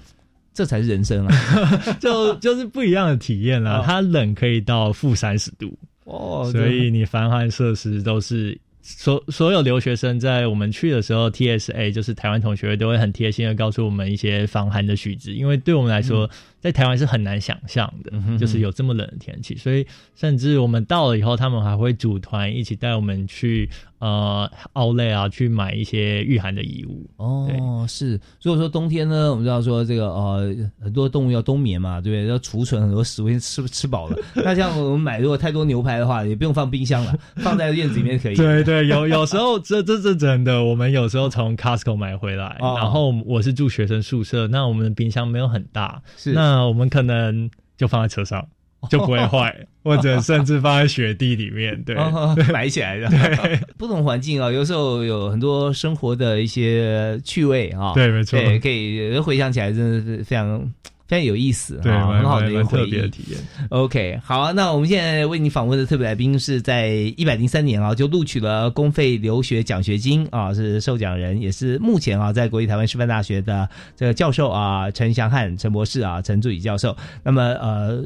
[0.53, 1.35] 这才是人生啊？
[2.01, 3.83] 就就是不一样的体验啦。
[3.85, 8.59] 它冷可以到负三十度哦，所以你防寒设施都是。
[8.91, 16.29] 所所有留学生在我们去的时候，TSA 就是台湾同学都会很贴心的告诉我们一些防寒的须知，因为对我们来说
[16.59, 19.55] 在台湾是很难想象的，就是有这么冷的天气。
[19.57, 19.87] 所以
[20.17, 23.69] 甚至我们到了以后，他们还会组团一起带我们去。
[23.99, 27.85] 呃，奥莱啊，去买一些御寒的衣物哦。
[27.89, 32.27] 是，如果说冬天呢，我们知道说这个呃，很多动物要冬眠嘛，对不对？
[32.27, 34.17] 要储存很多食物，吃吃饱了。
[34.37, 38.35] 那像我们买如果太多牛排的话，也不用放冰箱了， 放在院子里面可以。
[38.35, 40.63] 对对，有有时候这这是真的。
[40.63, 48.47] 我们有时候从 Costco 买回来，然后我是住学生宿舍，那我们的冰箱没有很大，是那我们可能就放在车上。
[48.89, 51.97] 就不会坏， 或者甚至放在雪地里面，对，
[52.53, 53.09] 埋起来的。
[53.09, 57.93] 对，不同环境啊，有时候有很多生活的一些趣味啊。
[57.95, 60.61] 对，没错，可以回想起来，真的是非常
[61.09, 63.41] 非常有意思，对，很好的一个特别的体验。
[63.71, 76.97] OK，好，那我们现在为你访问的特别来宾是在一百零三年啊，就录取了公费留学奖学金啊，是受奖人，也是目前啊在国立台湾师范大学的这个教授啊，陈祥汉陈博士啊，陈助理教授。
[77.25, 78.05] 那么呃。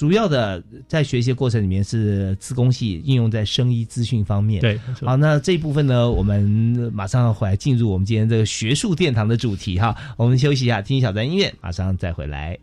[0.00, 4.58] 主要的在学习过程里面是自工系应用在生医资讯方面。
[4.62, 9.94] 对，好，那这一部分呢，我们马上要回来进入我们今天这个学术殿堂的主题哈。
[10.16, 12.58] 我们休息一下，听一小段音乐，马上再回来。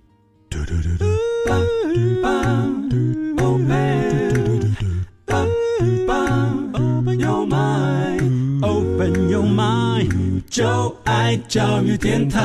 [10.57, 12.41] 就爱教育电台。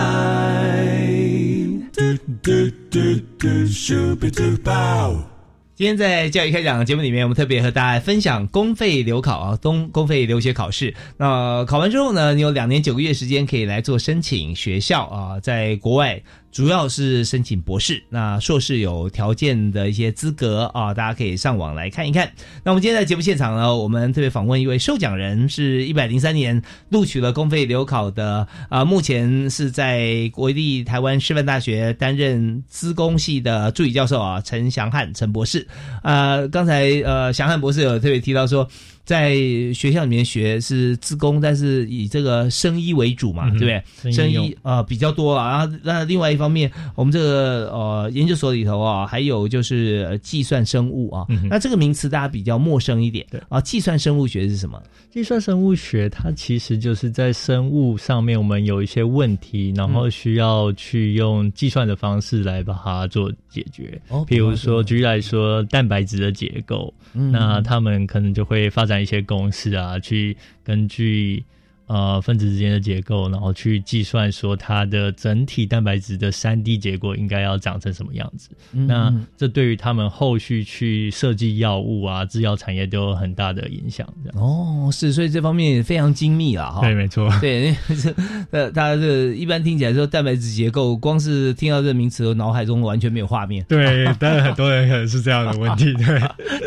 [5.75, 10.95] 今天在教育开讲节目里面，我们特别和大家分享公费留考啊，东公费留学考试。
[11.17, 16.23] 那考完之后呢，你有两年九个月时间可以来做申请学校啊，在国外。
[16.53, 22.31] 主要是申请博士，那硕士有条件的一些资格啊，大家可以上网来看一看。
[22.63, 35.67] 那我们今天在节目现场呢，我们特别访问一位受奖人，是一百零三年录取了公费留考的啊，目前是在国立台湾师范大学担任资工系的助理教授啊，陈祥汉陈博士。
[36.03, 38.69] 啊，刚才呃祥汉博士有特别提到说。
[39.05, 39.35] 在
[39.75, 44.13] 学校里面学是自工，但是以这个生医为主嘛，对不对？
[44.13, 45.51] 生医啊比较多啊。
[45.51, 51.27] 然后那另外一方面，我们这个呃研究所里头啊，还有就是计算生物啊。
[51.51, 53.61] 那这个名词大家比较陌生一点啊。
[53.61, 54.81] 计算生物学是什么？
[55.11, 64.01] 计算生物学它其实就是在生物上面，我们有一些问题，然后需要去用计算的方式来把它做解决。
[64.09, 68.92] 哦，比如说举例来说，蛋白质的结构，那他们可能就会发展。
[69.01, 71.45] 一些公式啊，去根据。
[71.87, 78.49] 呃，分子之间的结构，然后去计算说它的整体蛋白质的三 D 结果应该要长成什么样子。
[78.71, 84.09] 那这对于他们后续去设计药物啊，制药产业都有很大的影响。
[84.35, 86.81] 哦，是，所以这方面也非常精密了哈。
[86.81, 87.31] 对，没错。
[87.41, 88.15] 对，这
[88.51, 93.65] 呃，大家这一般听起来说蛋白质结构，光是听到这个名词，脑海中完全没有画面。
[93.69, 95.93] 对，当然很多人可能是这样的问题。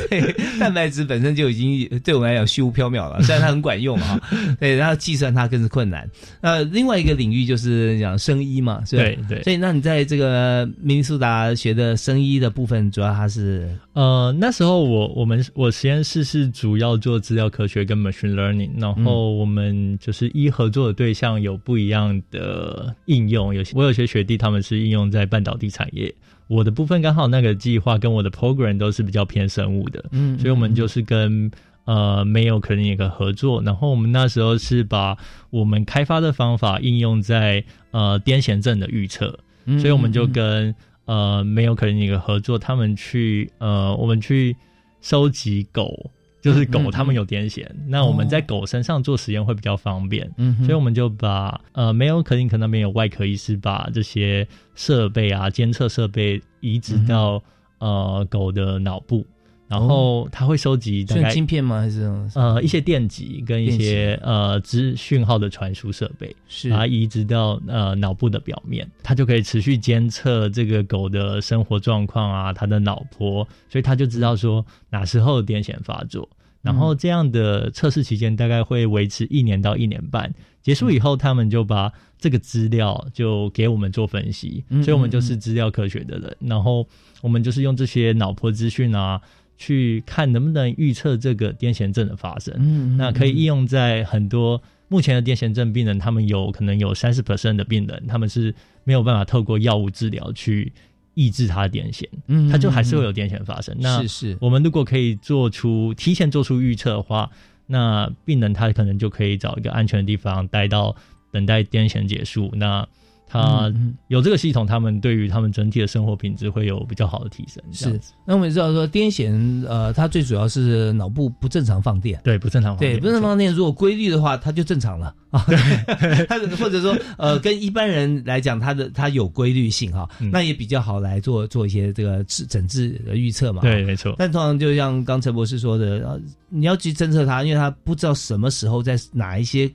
[0.10, 4.20] 对，对，蛋白质本身就已经对我们来讲虚无缥缈了，虽然它很管用哈。
[4.60, 6.10] 对，然后计算它更是困难。
[6.42, 9.44] 那另外一个领域就是讲生医嘛，是对对。
[9.44, 26.12] 所以那你在这个明尼苏达学的生医的部分，主要它是呃那时候我我们我实验室是主要做资料科学跟 machine learning，然后我们就是医合作的对象有不一样的应用，有些我有些学弟他们是应用在半导体产业，
[26.48, 31.52] 我的部分刚好那个计划跟我的 program 都是比较偏生物的，嗯，所以我们就是跟。
[31.86, 33.62] 呃，没有可能一个合作。
[33.62, 35.18] 然后我们那时候是把
[35.50, 39.40] 我们开发的方法应用在呃癫痫症的预测，
[39.80, 40.76] 所以我们就跟
[41.06, 44.56] 呃没有可能一个合作，他们去呃我们去
[45.02, 46.10] 收集狗，
[46.42, 50.28] 就是狗他们有癫痫，那我们在狗身上做实验会比较方便，
[50.66, 57.42] 所以我们就把呃没有可能可能那边有外科医师把这些设备啊监测设备移植到
[57.78, 59.26] 呃狗的脑部。
[59.68, 61.82] 然后它会收集大概晶片吗？
[61.82, 62.02] 还是
[62.36, 76.30] 呃一些电极跟一些呃资讯号的传输设备，是把它移植到呃脑部的表面，它就可以持续监测这个狗的生活状况啊，它的脑波，所以它就知道说哪时候癫痫发作。
[76.62, 86.88] 然后这样的测试期间大概会维持一年到一年半，结束以后他们就把这个资料就给我们做分析，所以我们就是资料科学的人，然后
[87.22, 89.20] 我们就是用这些脑波资讯啊。
[89.58, 98.54] 去看能不能预测这个癫痫症的发生，嗯，那可以应用在很多目前的癫痫症病人，他们有可能有三十 percent 的病人，他们是
[98.84, 100.72] 没有办法透过药物治疗去
[101.14, 103.76] 抑制他的癫痫，嗯，他就还是会有癫痫发生。
[103.80, 107.32] 那是是，我们如果可以做出提前做出预测的话，
[107.68, 110.96] 那病人他可能就可以找一个安全的地方待到
[111.32, 112.88] 等待癫痫结束，那
[113.36, 113.74] 它
[114.08, 117.64] 有这个系统，他们对于他们整体的生活品质会有比较好的提升。
[117.72, 125.46] 是，那我们知道说癫痫，呃，它最主要是脑部不正常放电，对，不正常放电，对，不正常放电，如果规律的话，它就正常了啊。
[126.30, 133.62] 它或者说，呃，跟一般人来讲，它的它有规律性哈，那也比较好来做做一些这个治诊治的预测嘛。
[133.62, 134.16] 对，没错。
[134.18, 139.70] 但通常就像刚陈博士说的，你要去侦测它，因为它不知道什么时候在哪一些。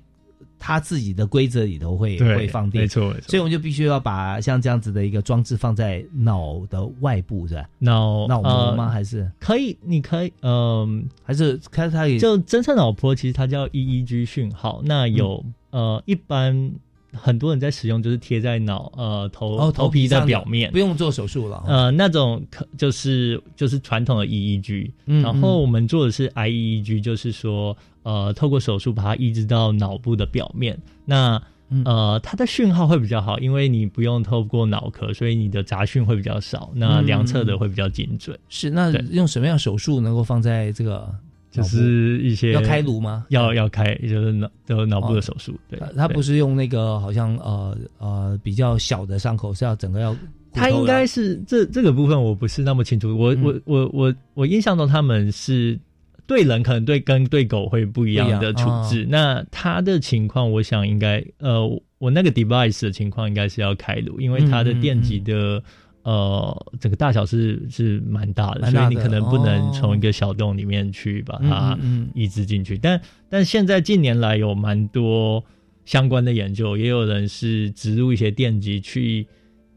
[0.61, 7.69] 他自己的规则里头会会放电，没错，所以我们就必须要把像这样子的一个装置放在脑的外部，是吧？
[7.79, 8.89] 脑脑膜吗？
[8.91, 9.77] 还是可以？
[9.83, 14.83] 你可以，嗯，还是看它也就侦测脑波，其实它叫 EEG 讯号。
[14.85, 16.73] 那有呃，一般
[17.13, 21.63] 很多人在使用，就是贴在脑呃头哦头皮的表面，不用做手术了。
[21.67, 27.77] 呃，那种可就是就是传统的 EEG，然后我们做的是 IEEG，就是说。
[28.03, 31.41] 呃，透过手术把它移植到脑部的表面，那
[31.85, 38.37] 呃，它的讯号会比较好，因为你不用透过脑壳，所以你的杂讯会比较少，那量测的会比较精准。
[38.49, 41.15] 是，那用什么样手术能够放在这个？
[41.51, 43.27] 就是一些要开颅吗？
[43.31, 45.59] 要要开，就是脑的脑部的手术。
[45.69, 50.17] 对，他不是用那个好像呃呃比较小的伤口，是要整个要。
[50.53, 55.79] 他应该是这这个部分我不是那么清楚，我我我我我印象中他们是。
[56.27, 59.05] 对人可能对跟对狗会不一样的处置。
[59.11, 61.67] 那他的情况，我想应该呃，
[61.99, 65.61] 我那个 device 的情况应该是要开颅，因为它的电极的
[66.03, 71.79] 呃整个大小是是蛮大的，所以你可能不能从一个小洞里面去把它
[72.15, 72.79] 移植进去。
[72.79, 75.45] 但但现在近年来有蛮多
[75.85, 79.27] 相关的研究，也有人是植入一些电极去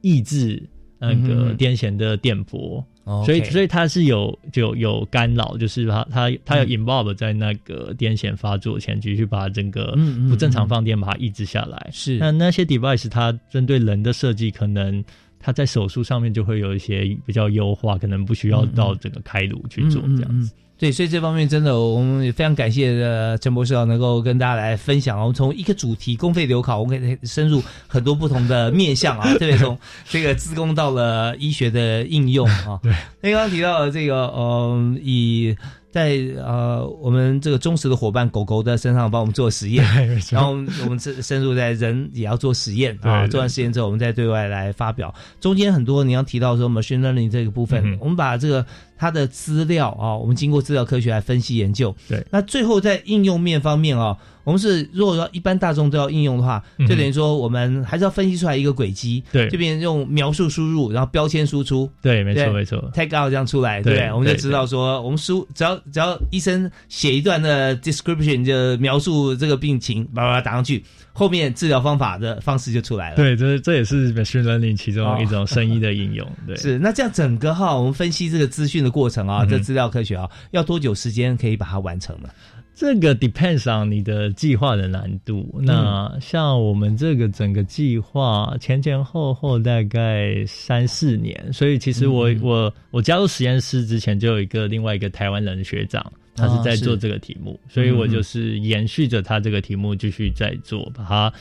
[0.01, 0.61] 抑制
[0.99, 2.86] 那个癫痫的电波。
[3.26, 9.93] 所以，所以它是有就有干扰，就是它它它要 involve 在那个癫痫发作前，继续把整个
[10.30, 11.89] 不正常放电把它抑制下来。
[11.91, 15.03] 是那那些 device 它针对人的设计，可能
[15.45, 20.53] 它在手术上面就会有一些比较优化，可能不需要到整个开颅去做这样子。
[20.77, 29.77] 对，所以这方面真的，我们也非常感谢呃陈博士啊，能够跟大家来分享我们从一个主题公费留考，我们可以深入很多不同的面向啊， 特别从
[30.09, 32.79] 这个自工到了医学的应用啊。
[32.81, 35.55] 对，那刚刚提到这个，嗯，以。
[35.93, 39.85] 在呃，我们这个忠实的伙伴狗狗的身上帮我们做实验，
[40.31, 40.49] 然后
[40.83, 43.27] 我们深深入在人也要做实验啊。
[43.27, 45.13] 做完实验之后，我们再对外来发表。
[45.39, 48.65] 中间很多你要提到说 machine learning 这个部分，我们把这个
[48.97, 51.95] 它的资料啊，我们经过资料科学来分析研究。
[52.09, 54.17] 对，那最后在应用面方面啊。
[54.43, 70.83] 我们是如果说一般大众都要应用的话，就等于说我们还是要分析出来一个轨迹，对，这边用描述输入，然后标签输出，对，没错没错，tag out 这样出来，对，我们就知道说我们输只要只要医生写一段的 description 就描述这个病情，把它打上去，
[71.13, 73.15] 后面治疗方法的方式就出来了。
[73.15, 76.29] 对，这这也是 machine learning 其中一种生意的应用。
[76.45, 82.29] 对，是那这样整个哈，我们分析这个资讯的过程啊，这资料科学啊，要多久时间可以把它完成呢？
[82.76, 85.47] 这个 depends on 你的计划的难度。
[85.61, 96.03] 那像我们这个整个计划前前后后大概三四年，所以其实我我我加入实验室之前就有一个另外一个台湾人学长，
[96.36, 101.34] 他是在做这个题目，所以我就是延续着他这个题目继续在做，把它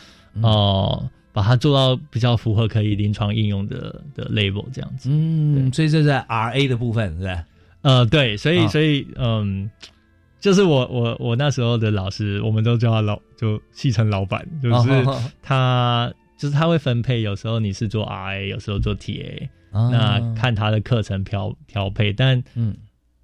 [0.43, 5.09] 哦把它做到比较符合可以临床应用的的 label 这样子。
[5.11, 7.45] 嗯，所以这在 R A 的部分是吧？
[7.81, 9.71] 呃，对，所以所以嗯。
[10.43, 14.89] 就是我我我那时候的老师，我们都叫他老，就戏称老板，就是
[15.41, 22.77] 他就是他会分配，有时候你是做 RA，有时候做 TA，那看他的课程调调配，但嗯，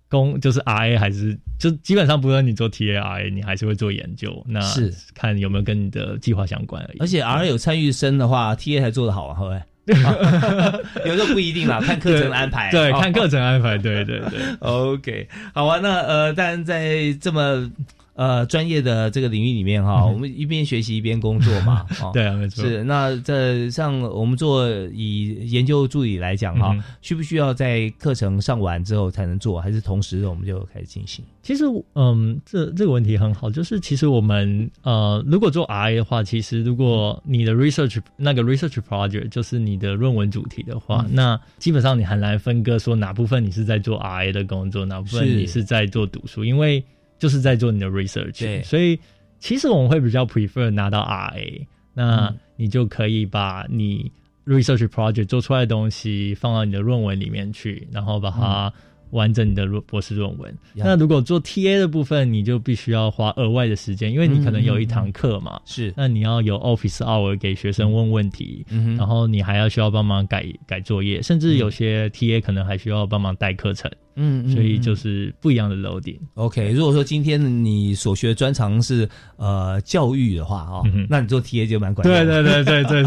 [0.09, 6.99] 工就是 RA 还是就基本上不论你做 TA，RA 你还是会做研究，那是看有没有跟你的计划相关而已。
[6.99, 9.61] 而且 RA 有参与生的话，TA 才做得好啊，会不会？
[11.07, 12.71] 有时候不一定啦，看课程安排。
[12.71, 13.79] 对，看课程安排。
[13.79, 14.41] 对对对。
[14.61, 15.79] OK，好啊。
[15.83, 17.71] 那呃，当然在这么。
[18.19, 22.65] 呃，专业的这个领域里面哈，我们一边学习一边工作嘛， 对啊，没错。
[22.65, 31.25] 是那这像我们做以研究助理来讲哈，需不需要在课程上完之后才能做，还是同时我们就开始进行？
[31.45, 31.65] 其实，
[31.95, 46.85] 嗯，这这个问题很好，就是其实我们呃，如果做 RA 的话，其实如果你的 research 那个 research project 就是你的论文主题的话，那基本上你很难分割说哪部分你是在做 RA 的工作，哪部分你是在做读书，因为。
[47.19, 48.99] 就是在做你的 research，所以
[49.39, 54.11] 其实我们会比较 prefer 拿到 RA，那你就可以把你
[54.47, 58.73] research project 做出来的东西放到你的论文里面去，然后把它
[59.11, 60.55] 完整你的博士论文。
[60.75, 68.67] 那如果做 TA 的部分，你就必须要花额外的时间，因为你可能有一堂课嘛，是，那你要有 Office hour 给学生问问题，
[68.99, 73.91] 然后你还要需要帮忙改改作业，甚至有些 TA 可能还需要帮忙带课程。
[74.19, 76.19] 嗯，所以就是不一样的楼顶。
[76.35, 82.17] OK，如果说今天你所学的专长是呃教育的话哦，那你做 TA 就蛮管用。
[82.17, 83.03] 对对对对对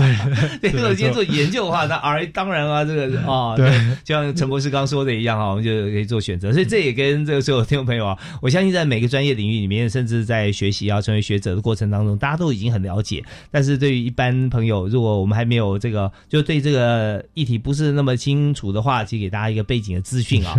[0.62, 0.72] 对。
[0.72, 3.70] 如果今天做研究的话，那 R 当然啊，这个啊，对，
[4.04, 6.54] 就像陈博士刚说的一样啊，我们就可以做选择。
[6.54, 13.24] 所以这也跟这个所有听众朋友啊，我相信在每个专业领域里面，甚至在学习啊成为学者的过程当中，大家都已经很了解。
[13.52, 20.56] 但是对于一般朋友，如果我们还没有这个，就 对这个议题不是那么清楚的话，其实给大家一个背景的资讯啊。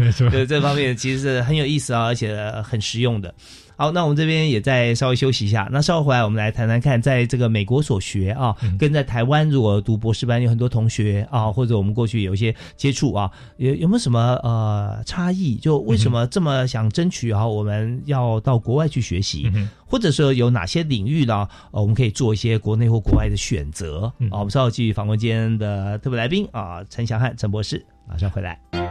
[0.47, 3.35] 这方面其实是很有意思啊，而且很实用的。
[3.75, 5.67] 好，那我们这边也再稍微休息一下。
[5.73, 15.57] 那稍后回来，我们来谈谈看，在这个美国所学啊，跟在台湾如果读博士班，有很多同学啊，或者我们过去有一些接触啊，有有没有什么呃差异？
[15.57, 17.45] 就为什么这么想争取啊？
[17.45, 19.51] 我们要到国外去学习，
[19.85, 21.49] 或者说有哪些领域呢？
[21.73, 24.39] 呃，我们可以做一些国内或国外的选择啊。
[24.39, 28.82] 我们稍后继续访问今天的特别来宾啊，陈祥汉陈博士，马上回来。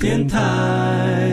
[0.00, 1.30] 教育电台。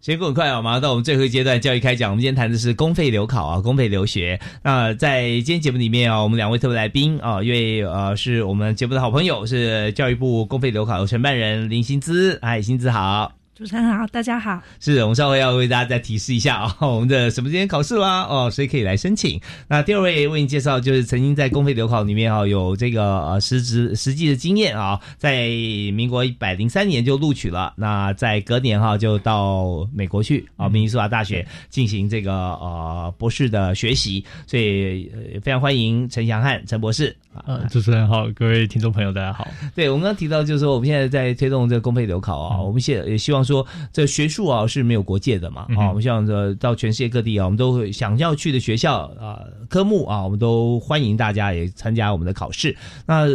[0.00, 2.12] 时间过很快啊，马上到我们最后一阶段教育开讲。
[2.12, 4.40] 我们今天谈的是公费留考啊，公费留学。
[4.62, 13.35] 那在今天节目里面啊，我们两位特别来宾啊，因为呃是我们节目的好朋友，是教育部公费留考的承办人林新姿，哎，新姿好。
[13.56, 14.62] 主持人好，大家好。
[14.80, 18.24] 是我们稍微要为大家再提示一下啊，我们的什么时间考试啦？
[18.24, 19.40] 哦，谁可以来申请？
[19.66, 25.46] 那第二位为你介绍，就是曾经在公费留考里面啊，有这个呃实职实际的经验啊，在
[25.94, 35.10] 民国一百零三年就录取了，那在隔年哈就到美国去啊，明尼苏达大学进行这个呃博士的学习，所以
[35.42, 37.16] 非常欢迎陈祥汉陈博士。
[37.44, 39.46] 呃，主持人好，各位听众朋友大家好。
[39.74, 52.74] 对我们刚刚提到，就是说我们现在在推动这个公费留考啊，我们现也希望说，这学术啊是没有国界的嘛啊，我们希望说到全世界各地啊，我们都会想要去的学校啊科目啊，我们都欢迎大家也参加我们的考试。
[53.04, 53.26] 那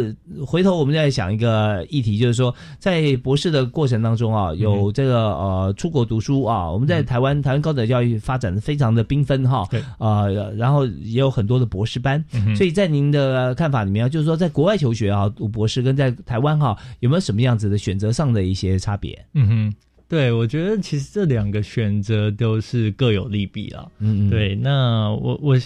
[0.44, 10.26] 回头我们再想一个议题，就是说在博士的过程当中啊，有这个呃出国读书啊，我们在台湾台湾高等教育发展的非常的缤纷哈，对啊，
[10.56, 12.24] 然后也有很多的博士班，
[12.56, 13.91] 所以在您的看法里。
[14.08, 19.26] 就是说，在国外求学啊，读博士跟在台湾哈，有没有什么样子的选择上的一些差别？
[19.34, 19.74] 嗯哼，
[20.08, 23.86] 对，我觉得其实这两个选择都是各有利弊啊。
[23.98, 25.58] 嗯嗯，对，那我我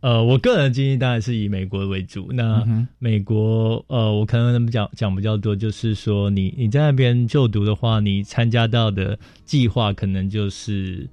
[0.00, 2.30] 呃，我个人经历当然是以美国为主。
[2.32, 2.64] 那
[2.98, 11.08] 美国呃，我可能讲讲比较多，就是说你你在那边就读的话，你参加到的计划可能就是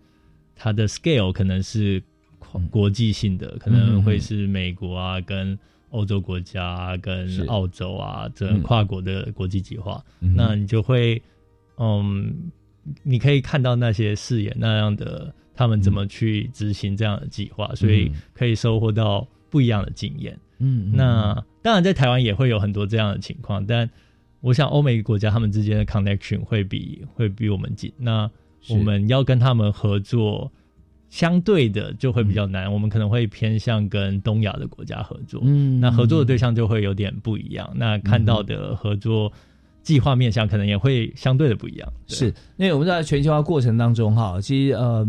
[0.56, 2.02] 它的 scale 可能是
[2.70, 5.58] 国际性的，可能会是美国啊跟。
[5.90, 11.22] 欧洲国家跟澳洲啊，这跨国的国际计划，那你就会，
[11.78, 12.52] 嗯，
[13.04, 20.38] 你可以看到那些视野那样的他们怎么去执行这样的计划，所以可以收获到不一样的经验。
[20.60, 23.90] 嗯，那当然在台湾也会有很多这样的情况，但
[24.42, 28.30] 我想欧美国家他们之间的 connection 会比会比我们紧，那
[28.70, 30.52] 我们要跟他们合作。
[31.16, 39.32] 相对的就会比较难，我们可能会偏向跟东亚的国家合作，嗯，那合作的对象就会有点不一样，那看到的合作
[39.82, 41.94] 计划面向可能也会相对的不一样。
[42.08, 42.26] 是，
[42.58, 45.08] 因为我们在全球化过程当中哈，其实呃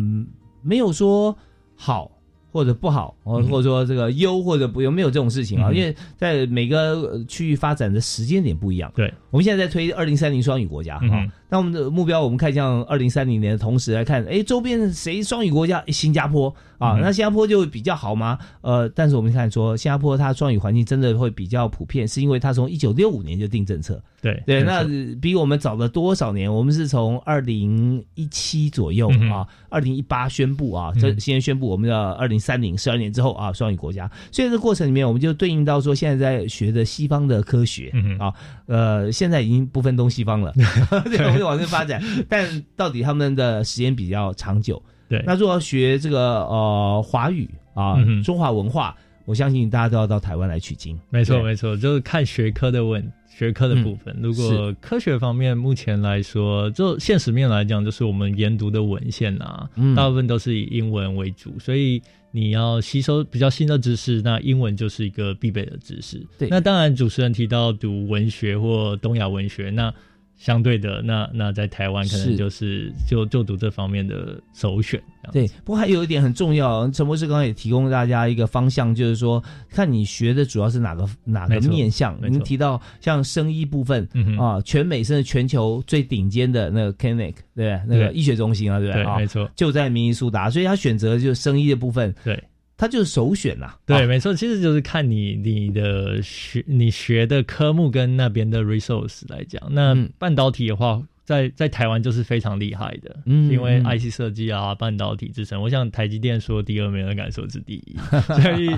[0.63, 1.37] 没有说
[1.75, 2.13] 好。
[2.53, 8.91] 或者不好，或或者说这个优或者不优，没有这种事情啊，因为在每个区域发展的时间点不一样。
[8.97, 15.83] 对，我们现在在推二零三零双语国家哈，那我们的目标我们看向二零三零年的同时来看，哎，周边谁双语国家？
[15.89, 18.39] 新加坡啊，那新加坡就比较好吗？
[18.61, 24.03] 呃，但是我们看说，新加坡它双语环境真的会比较普遍，是因为它从一九六五年就定政策。
[24.21, 24.85] 对对，那
[25.21, 26.53] 比我们早了多少年？
[26.53, 34.11] 我们是从二零一七左右啊，二零一八宣布啊，这先宣布我们的二零三零十二年之后啊，双语国家。
[34.33, 38.33] 所以这过程里面，我们就对应到说，现在在学的西方的科学啊，
[38.67, 40.53] 呃，现在已经不分东西方了，
[41.05, 42.03] 对，我们往这发展。
[42.29, 44.83] 但到底他们的时间比较长久？
[45.09, 50.99] 对，那如果要学这个呃华语啊，中华文化，我相信大家都要到台湾来取经。
[51.11, 53.13] 没错，没错，就是看学科的问。
[53.29, 66.27] 学科的部分，如果科学方面目前来说，就现实面来讲，就是我们研读的文献啊，大部分都是以英文为主，所以你要吸收比较新的知识，那英文就是一个必备的知识。
[66.39, 69.93] 对，那当然主持人提到读文学或东亚文学，那。
[70.37, 75.03] 相对的，那那在台湾可能就是就就读这方面的首选。
[75.33, 82.17] 对，不过还有一点很重要，陈博士刚刚也提供大家一个方向，就是说看你学的主要是哪个哪个面向。
[82.23, 84.07] 您提到像生医部分
[84.39, 89.05] 啊，全美甚至全球最顶尖的那个 clinic，对那个医学中心啊，对不对？
[89.17, 92.15] 没错，就在明尼苏达，所以他选择就是生医的部分。
[92.23, 92.41] 对。
[92.77, 101.03] 它就是首选呐，对，没错，其实就是看你你的学你学的科目跟那边的 resource 来讲，那半导体的话。
[101.27, 107.97] 在在台湾就是非常厉害的，嗯，因为 IC 设计啊，半导体之称，我想台积电说第二，没人敢说是第一，
[108.41, 108.71] 所以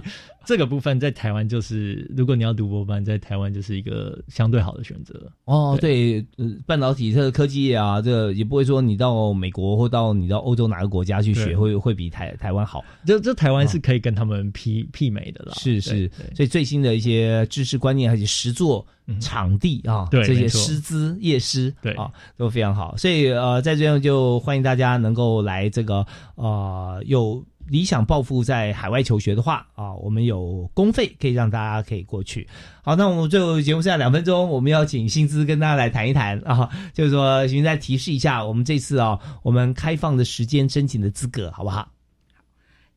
[0.47, 5.31] 这个部分在台湾就是，如果你要读博班，在台湾就是一个相对好的选择。
[5.45, 6.25] 哦，对，
[6.67, 15.53] 半导体这个科技业啊，这个也不会说你到美国或到你到欧洲哪个国家去学会会比台台湾好，这这台湾是可以跟他们媲媲美的啦。
[15.55, 18.87] 是是，所以最新的一些知识观念还是实作。
[19.21, 22.97] 场地啊，这些师资、业师，对啊，都非常好。
[22.97, 32.47] 所以呃，在这样就欢迎大家能够来这个呃，有理想抱负在海外求学的话啊，我们有公费可以让大家可以过去。
[32.83, 41.89] 好，那我们最后节目剩下两分钟，我们要请薪资跟大家来谈一谈啊，就是说，现在提示一下，我们这次啊，我们开放的时间申请的资格好不好？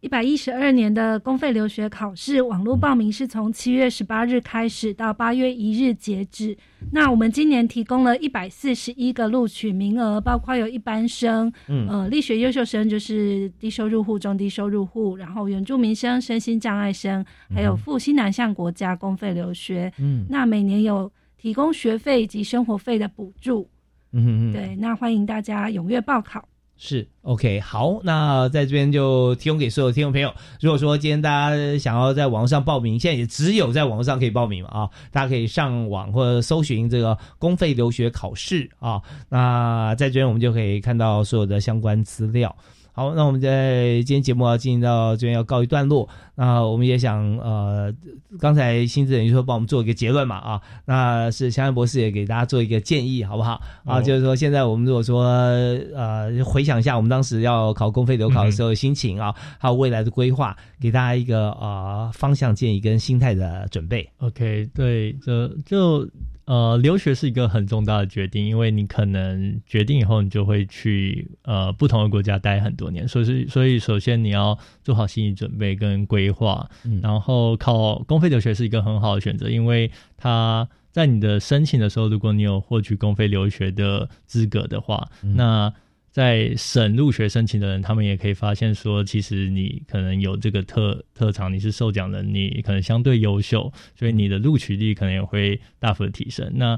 [0.02, 6.58] 一百一十二年的公费留学考试网络报名是从七月十八日开始到八月一日截止。
[6.92, 17.24] 那我们今年提供了一百四十一个录取名额，包括有一般生，嗯，呃，力学优秀生就是低收入户、中低收入户，然后原住民生、身心障碍生，
[17.54, 19.94] 还有赴西南向国家公费留学。
[20.00, 23.70] 嗯，那每年有提供学费以及生活费的补助。
[24.14, 26.44] 嗯嗯，对，那欢迎大家踊跃报考。
[26.84, 30.34] 是 OK 好，那在这边就提供给所有听众朋友。
[30.60, 39.00] 如果说今天大家想要在网上报名，现在也只有在网上可以报名嘛啊，大家可以上网或者搜寻这个公费留学考试啊。
[39.30, 42.56] 那在这边我们就可以看到所有的相关资料。
[42.94, 46.10] 好，那我们在今天节目要进行到这边要告一段落。
[46.42, 47.94] 那我们也想呃，
[48.40, 54.02] 刚才新子等于说帮我们做一个结论嘛啊，那是香安博士也给大家做一个建议，好不好啊？
[54.02, 64.10] 就是说现在我们如果说呃回想一下我们当时要考公费留考的时候的心情啊，还有未来的规划，给大家一个呃方向建议跟心态的准备。
[64.18, 66.10] OK，对，就就。
[66.46, 76.70] 呃，留学是一个很重大的决定，因为你可能决定以后，你就会去呃不同的国家待很多年，所以所以首先你要做好心理准备跟规划，
[77.02, 85.74] 然后考公费留学是一个很好的选择，因为它在你的申请的时候，如果你有获取公费留学的资格的话，那。
[86.12, 96.52] 在省入学申请的人，他们也可以发现说，其实你可能有这个特特长，你是受奖人，你可能相对优秀，所以你的录取率可能也会大幅的提升。
[96.54, 96.78] 那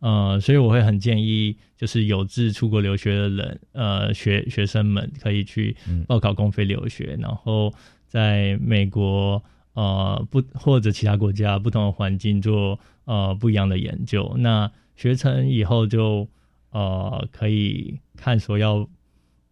[0.00, 5.74] 呃，所以我会很建议，就是有志出国留学的人，呃，学学生们可以去
[6.06, 7.72] 报考公费留学，然后
[8.16, 9.42] 在美国
[9.74, 14.34] 呃不或者其他国家不同的环境做呃不一样的研究。
[14.38, 16.26] 那学成以后就。
[16.72, 18.86] 呃，可以看说要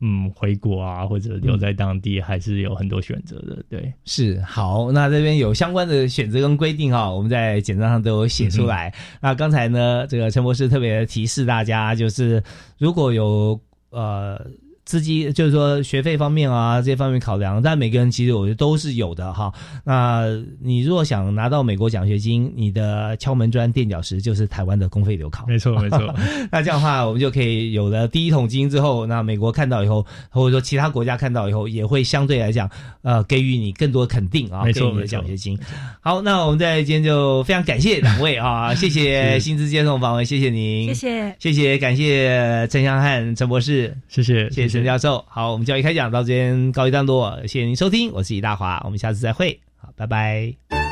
[0.01, 3.65] 嗯回国啊，或者留在当地，还是有很多选择的。
[3.67, 4.93] 对，是好。
[4.93, 8.93] 那这边有相关的选择跟规定哈，我们在简章上都有写出来。
[9.23, 12.43] 那刚才呢，这个陈博士特别提示大家，就是
[12.77, 13.59] 如果有
[13.89, 14.39] 呃
[14.85, 19.53] 资金就是说学费方面啊这些方面考量，但每个人其实我觉得都是有的哈。
[19.85, 20.25] 那
[20.63, 25.47] 你如果想拿到美国奖学金，你的敲门砖垫脚石就是台湾的公费留考。
[25.47, 26.15] 没错没错。
[26.53, 32.69] 那这样的话，我们就可以有了第一桶金之后，那美国看到以后，或者说其他国家看到以后，也会相对来讲
[33.03, 35.59] 呃给予你更多肯定啊，没错的奖学金。
[36.01, 45.25] 好，那我们在今天就非常感谢两位啊，谢谢 薪资接送访问，谢谢您，谢谢谢谢感谢陈祥汉陈博士，谢谢谢谢陈教授。
[45.29, 50.84] 好，我们教育开讲到这边告一段落，谢谢您收听，我是李大华，我们下次再会，好，拜拜。